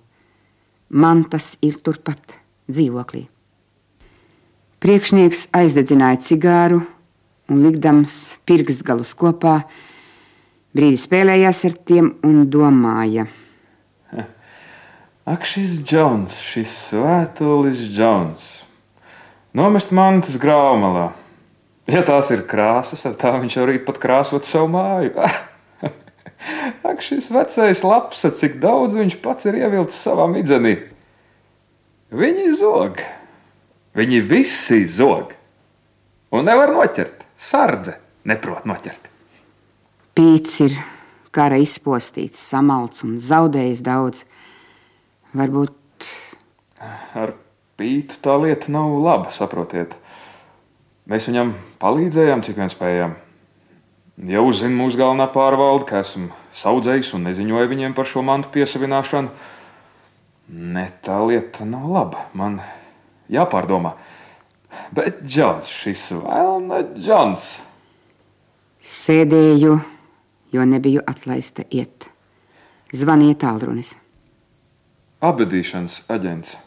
Mantas 0.89 1.55
ir 1.63 1.79
turpat 1.83 2.37
dzīvoklī. 2.67 3.25
Priekšnieks 4.83 5.47
aizdedzināja 5.57 6.19
cigāru 6.27 6.83
un 7.47 7.63
likdams 7.63 8.13
pirkstgalus 8.47 9.13
kopā, 9.17 9.61
brīdi 10.75 10.99
spēlējās 11.01 11.63
ar 11.67 11.77
tiem 11.87 12.13
un 12.27 12.43
domāja. 12.51 13.27
Ak, 15.27 15.43
šis 15.43 15.81
Džons, 15.83 16.37
šis 16.39 16.71
svētulis 16.85 17.81
Džons. 17.91 18.45
Nomest 19.59 19.89
mantas 19.91 20.37
grāmatā. 20.39 21.09
Ja 21.87 22.01
tās 22.03 22.31
ir 22.35 22.43
krāsas, 22.49 23.05
tad 23.05 23.15
tā 23.21 23.31
viņš 23.39 23.55
arī 23.63 23.77
pat 23.85 23.99
krāsot 24.03 24.47
savu 24.47 24.67
māju. 24.73 25.13
Ak, 26.89 26.99
šis 27.03 27.29
vecais 27.31 27.83
laps, 27.85 28.25
cik 28.39 28.59
daudz 28.63 28.97
viņš 28.97 29.15
pats 29.23 29.47
ir 29.47 29.61
ievilcis 29.61 30.01
savā 30.03 30.27
midzenī. 30.31 30.75
Viņi 32.11 32.51
zog, 32.59 32.99
viņi 33.95 34.19
visi 34.27 34.83
zog, 34.87 35.31
un 36.31 36.47
nevar 36.47 36.75
noķert. 36.75 37.23
Sardze 37.37 37.97
neprot 38.27 38.65
noķert. 38.67 39.09
Pīts 40.17 40.59
ir 40.65 40.77
kara 41.35 41.59
izpostīts, 41.61 42.41
samalts 42.41 43.03
un 43.05 43.19
zaudējis 43.21 43.83
daudz. 43.85 44.23
Varbūt 45.37 46.07
ar 47.17 47.35
pītu 47.77 48.17
tā 48.23 48.37
lieta 48.41 48.71
nav 48.73 48.95
laba, 49.03 49.31
saprotiet. 49.35 49.93
Mēs 51.07 51.29
viņam 51.29 51.53
palīdzējām, 51.79 52.43
cik 52.43 52.57
vien 52.59 52.71
spējām. 52.71 53.13
Ja 54.27 54.41
uzzina 54.43 54.75
mūsu 54.75 54.97
galvenā 54.99 55.27
pārvalde, 55.31 55.85
ka 55.87 56.01
esmu 56.01 56.33
saudzējis 56.57 57.13
un 57.15 57.29
neziņoju 57.29 57.69
viņiem 57.71 57.93
par 57.95 58.09
šo 58.09 58.23
mantu 58.25 58.49
piesavināšanu, 58.55 59.29
ne 60.49 60.83
tā 61.05 61.21
lieta 61.23 61.67
nav 61.69 61.85
laba. 61.93 62.25
Man 62.35 62.59
jāpārdomā. 63.31 63.93
Bet 64.91 65.23
Džons, 65.23 65.71
šis 65.71 66.09
vēlna 66.17 66.81
Džons. 66.97 67.47
Sēdēju, 68.83 69.79
jo 70.51 70.67
nebiju 70.75 71.07
atlaista 71.07 71.63
iet. 71.71 72.09
Zvanīja 72.95 73.39
tālrunis. 73.47 73.95
Abadīšanas 75.23 76.03
aģents. 76.11 76.57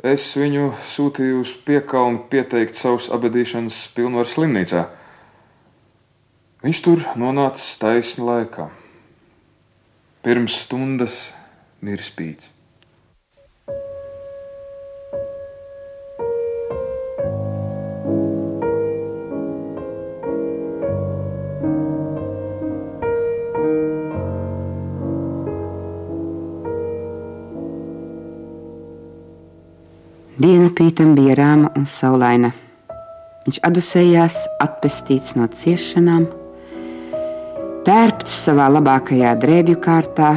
Es 0.00 0.30
viņu 0.32 0.70
sūtīju 0.94 1.42
uz 1.42 1.50
piekalnu 1.66 2.22
pieteikt 2.32 2.78
savus 2.78 3.10
abadīšanas 3.12 3.82
pilnvaru 3.96 4.30
slimnīcā. 4.32 4.86
Viņš 6.64 6.80
tur 6.84 7.04
nonāca 7.20 7.66
taisni 7.80 8.24
laikā. 8.24 8.70
Pirms 10.24 10.56
stundas 10.64 11.20
miris 11.84 12.10
pīts. 12.16 12.49
Pītam 30.80 31.10
bija 31.12 31.34
rāma 31.36 31.68
un 31.76 31.84
saulaina. 31.84 32.54
Viņš 33.44 33.58
adusējās, 33.68 34.36
atpestīts 34.64 35.34
no 35.36 35.44
ciešanām, 35.52 36.22
tērpts 37.84 38.36
savā 38.46 38.70
labākajā 38.72 39.34
drēbju 39.42 39.76
kārtā, 39.84 40.30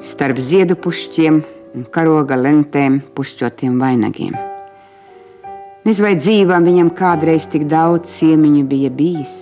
starp 0.00 0.40
ziedu 0.40 0.78
pušķiem 0.80 1.40
un 1.76 1.84
karoga 1.92 2.38
lentēm 2.40 3.02
pušķotiem 3.16 3.76
vainagiem. 3.82 4.36
Nezinu, 5.84 6.06
vai 6.06 6.14
dzīvām 6.16 6.64
viņam 6.66 6.92
kādreiz 6.96 7.44
tik 7.52 7.66
daudz 7.68 8.14
ciemiņu 8.16 8.62
bija 8.70 8.88
bijis. 8.90 9.34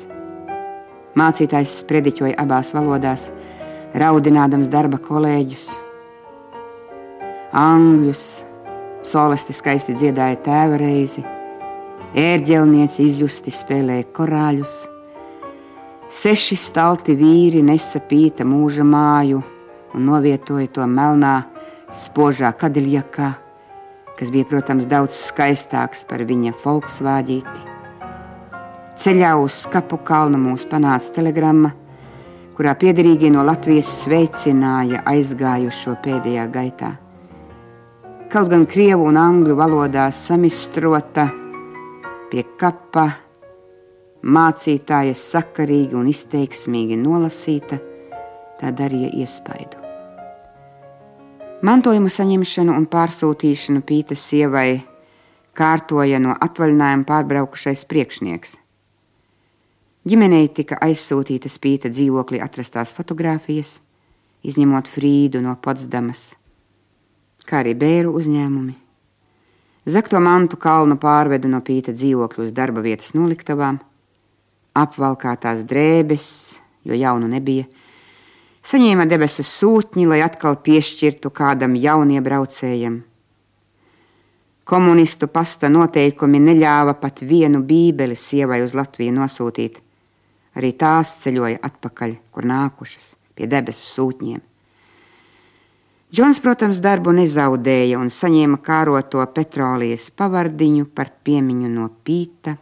Mācītājs 1.15 1.77
sprediķoja 1.85 2.41
abās 2.43 2.75
valodās, 2.75 3.29
raudinādams 3.95 4.67
darba 4.73 4.99
kolēģus. 4.99 5.71
Angļus, 7.55 8.25
solisti 9.05 9.55
skaisti 9.57 9.95
dziedāja 9.99 10.41
tēva 10.45 10.79
reizi, 10.81 11.23
ērģelnieci 12.15 13.05
izjusti 13.09 13.53
spēlēja 13.55 14.07
korāļus. 14.17 14.75
Seši 16.15 16.57
stalti 16.61 17.17
vīri 17.19 17.63
nesa 17.65 18.01
pīta 18.01 18.47
mūža 18.47 18.85
māju 18.87 19.43
un 19.95 20.07
novietoja 20.09 20.71
to 20.75 20.87
melnā, 20.91 21.37
spožā 21.95 22.51
kadiļakā, 22.59 23.31
kas 24.19 24.31
bija, 24.35 24.49
protams, 24.51 24.89
daudz 24.91 25.19
skaistāks 25.29 26.05
par 26.09 26.25
viņa 26.27 26.55
folksvāģīti. 26.63 27.71
Ceļā 29.05 29.33
uz 29.43 29.65
skapu 29.65 29.99
kalnu 30.07 30.39
mūs 30.39 30.67
panāca 30.71 31.17
telegramma, 31.17 31.73
kurā 32.55 32.77
piederīgie 32.79 33.33
no 33.35 33.43
Latvijas 33.47 33.91
sveicināja 34.05 35.03
aizgājušo 35.11 35.99
pēdējā 36.05 36.47
gaitā. 36.55 36.95
Kaut 38.33 38.49
gan 38.51 38.65
krievu 38.67 39.07
un 39.11 39.19
angļu 39.21 39.55
valodā 39.59 40.09
samistrota 40.15 41.29
pie 42.31 42.43
kapa 42.59 43.05
mācītāja 44.25 45.15
sakarīgi 45.19 45.95
un 45.99 46.09
izteiksmīgi 46.11 46.97
nolasīta, 46.99 47.79
tā 48.59 48.73
darīja 48.75 49.13
iespaidu. 49.21 49.81
Mantojuma 51.65 52.11
saņemšanu 52.13 52.75
un 52.77 52.89
pārsūtīšanu 52.93 53.85
Pītas 53.89 54.25
sievai 54.29 54.83
kārtoja 55.57 56.19
no 56.21 56.35
atvaļinājuma 56.35 57.07
pārbraukušais 57.09 57.85
priekšnieks. 57.89 58.57
Ģimenei 60.05 60.51
tika 60.53 60.77
aizsūtītas 60.85 61.57
Pīta 61.63 61.89
dzīvoklī 61.93 62.43
atrastās 62.45 62.93
fotogrāfijas, 62.93 63.79
izņemot 64.45 64.91
Frīdu 64.93 65.41
no 65.45 65.55
Potsdamas, 65.57 66.35
kā 67.49 67.61
arī 67.63 67.75
bēru 67.79 68.15
uzņēmumi. 68.19 68.75
Zakto 69.85 70.21
mantu 70.21 70.57
kalnu 70.57 70.97
pārvedu 70.97 71.51
no 71.53 71.61
Pīta 71.61 71.93
dzīvokļa 71.93 72.45
uz 72.47 72.53
darba 72.57 72.81
vietas 72.85 73.13
noliktavām, 73.13 73.83
apvalkātās 74.81 75.65
drēbes, 75.69 76.29
jo 76.89 76.97
jaunu 76.97 77.29
nebija, 77.29 77.67
saņēma 78.65 79.05
debesu 79.11 79.45
sūtņi, 79.45 80.07
lai 80.09 80.23
atkal 80.25 80.57
piešķirtu 80.65 81.29
kādam 81.37 81.77
jauniebraucējam. 81.77 83.03
Komunistu 84.65 85.29
pasta 85.29 85.69
noteikumi 85.69 86.41
neļāva 86.41 86.97
pat 86.97 87.21
vienu 87.21 87.61
bībeli 87.61 88.17
sievai 88.17 88.63
uz 88.65 88.73
Latviju 88.73 89.13
nosūtīt. 89.13 89.77
Arī 90.57 90.73
tās 90.81 91.13
ceļoja 91.21 91.61
atpakaļ, 91.69 92.17
kur 92.33 92.49
nākušas, 92.49 93.13
pie 93.37 93.51
debesu 93.51 93.85
sūtņiem. 93.91 94.41
Džons, 96.15 96.39
protams, 96.39 96.79
darbu 96.79 97.11
nezaudēja 97.11 97.99
un 97.99 98.07
saņēma 98.13 98.61
kāroto 98.63 99.25
petrolijas 99.35 100.13
pavardiņu 100.15 100.85
par 100.95 101.09
piemiņu 101.27 101.71
no 101.73 101.89
pīta. 102.07 102.53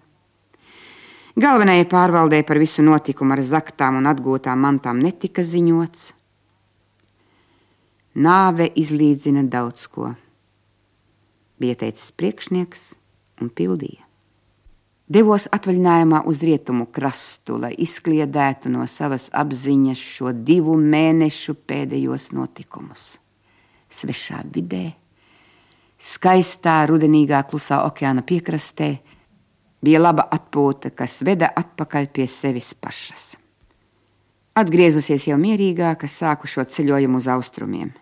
Galvenajai 1.36 1.84
pārvaldē 1.90 2.38
par 2.48 2.60
visu 2.62 2.80
notikumu 2.86 3.36
ar 3.36 3.42
zaktām 3.44 3.98
un 4.00 4.08
atgūtām 4.08 4.64
mantām 4.64 5.02
netika 5.04 5.44
ziņots. 5.44 6.06
Nāve 8.24 8.70
izlīdzina 8.72 9.44
daudz 9.52 9.84
ko, 9.92 10.14
bija 11.60 11.76
teicis 11.84 12.08
priekšnieks 12.16 12.86
un 13.44 13.52
pildīja. 13.52 14.06
Devos 15.12 15.44
atvaļinājumā 15.52 16.22
uz 16.24 16.40
rietumu 16.40 16.86
krastu, 16.88 17.60
lai 17.60 17.74
izkliedētu 17.84 18.72
no 18.72 18.88
savas 18.88 19.28
apziņas 19.28 20.06
šo 20.14 20.32
divu 20.32 20.78
mēnešu 20.80 21.58
pēdējos 21.68 22.30
notikumus. 22.32 23.18
Svešā 23.92 24.40
vidē, 24.54 24.86
skaistā 26.00 26.80
rudenīgā 26.88 27.42
klusā 27.50 27.82
okeāna 27.86 28.24
piekrastē, 28.26 28.88
bija 29.82 30.00
laba 30.00 30.26
atpūta, 30.32 30.94
kas 30.96 31.20
veda 31.26 31.50
atpakaļ 31.56 32.08
pie 32.14 32.26
sevis 32.30 32.72
pašas. 32.74 33.34
Atgriezusies 34.58 35.26
jau 35.28 35.38
mierīgāka, 35.40 36.08
sāku 36.08 36.48
šo 36.50 36.64
ceļojumu 36.68 37.20
uz 37.22 37.28
austrumiem. 37.32 37.92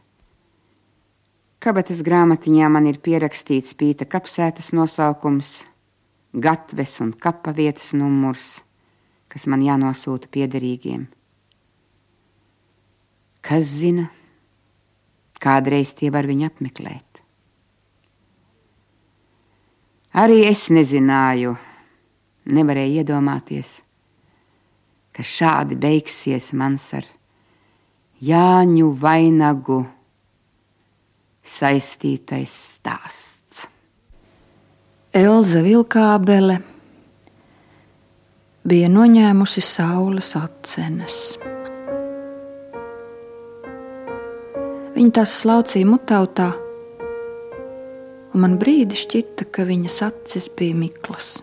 Kabatas 1.61 2.01
grāmatiņā 2.03 2.71
man 2.73 2.89
ir 2.89 2.99
pierakstīts 3.05 3.77
pīta 3.77 4.07
kapsētas 4.09 4.73
nosaukums, 4.73 5.61
gatves 6.33 6.97
un 7.05 7.13
kapa 7.13 7.53
vietas 7.53 7.93
numurs, 7.93 8.63
kas 9.29 9.47
man 9.47 9.63
jānosūta 9.63 10.31
piederīgiem. 10.33 11.05
Kas 13.45 13.69
zina, 13.81 14.09
kādreiz 15.41 15.95
tie 15.97 16.11
var 16.13 16.29
viņu 16.29 16.49
apmeklēt. 16.51 17.23
Arī 20.21 20.43
es 20.49 20.67
nezināju, 20.75 21.55
nevarēja 22.51 23.05
iedomāties, 23.05 23.79
ka 25.15 25.23
šādi 25.23 25.79
beigsies 25.79 26.51
mans 26.53 26.89
ar 26.99 27.07
Jāņu 28.21 28.91
vainagu 29.01 29.79
saistītais 31.41 32.53
stāsts. 32.75 33.63
Elza 35.17 35.63
Vilkābele 35.65 36.59
bija 38.69 38.91
noņēmusi 38.93 39.65
saules 39.65 40.35
atcenes. 40.37 41.23
Viņa 44.97 45.13
tās 45.21 45.37
slaucīja 45.43 45.87
mutautā, 45.89 46.49
un 48.31 48.43
man 48.43 48.59
brīdi 48.61 48.99
šķita, 48.99 49.51
ka 49.55 49.69
viņas 49.69 50.03
acis 50.11 50.51
bija 50.57 50.79
miklas. 50.83 51.39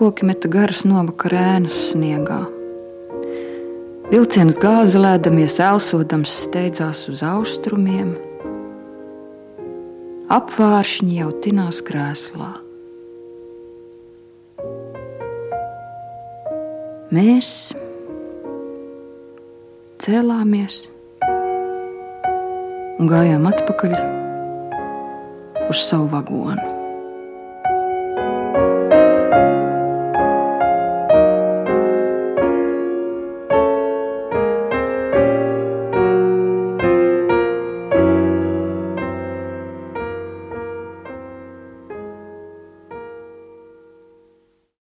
koki 0.00 0.24
meta 0.24 0.48
garas 0.48 0.78
novakara 0.88 1.42
ēnas 1.58 1.74
sniegā. 1.90 2.38
Vilciens 4.08 4.56
gāzelēdamies, 4.56 5.58
elsodams, 5.60 6.32
steidzās 6.46 7.02
uz 7.12 7.20
austrumiem. 7.20 8.14
Apvāršņi 10.32 11.18
jau 11.18 11.28
tinās 11.44 11.82
krēslā. 11.84 12.48
Mēs 17.12 17.52
cēlāmies 20.00 20.76
un 23.00 23.08
gājām 23.10 23.44
atpakaļ 23.52 23.96
uz 25.68 25.86
savu 25.90 26.08
vagonu. 26.14 26.69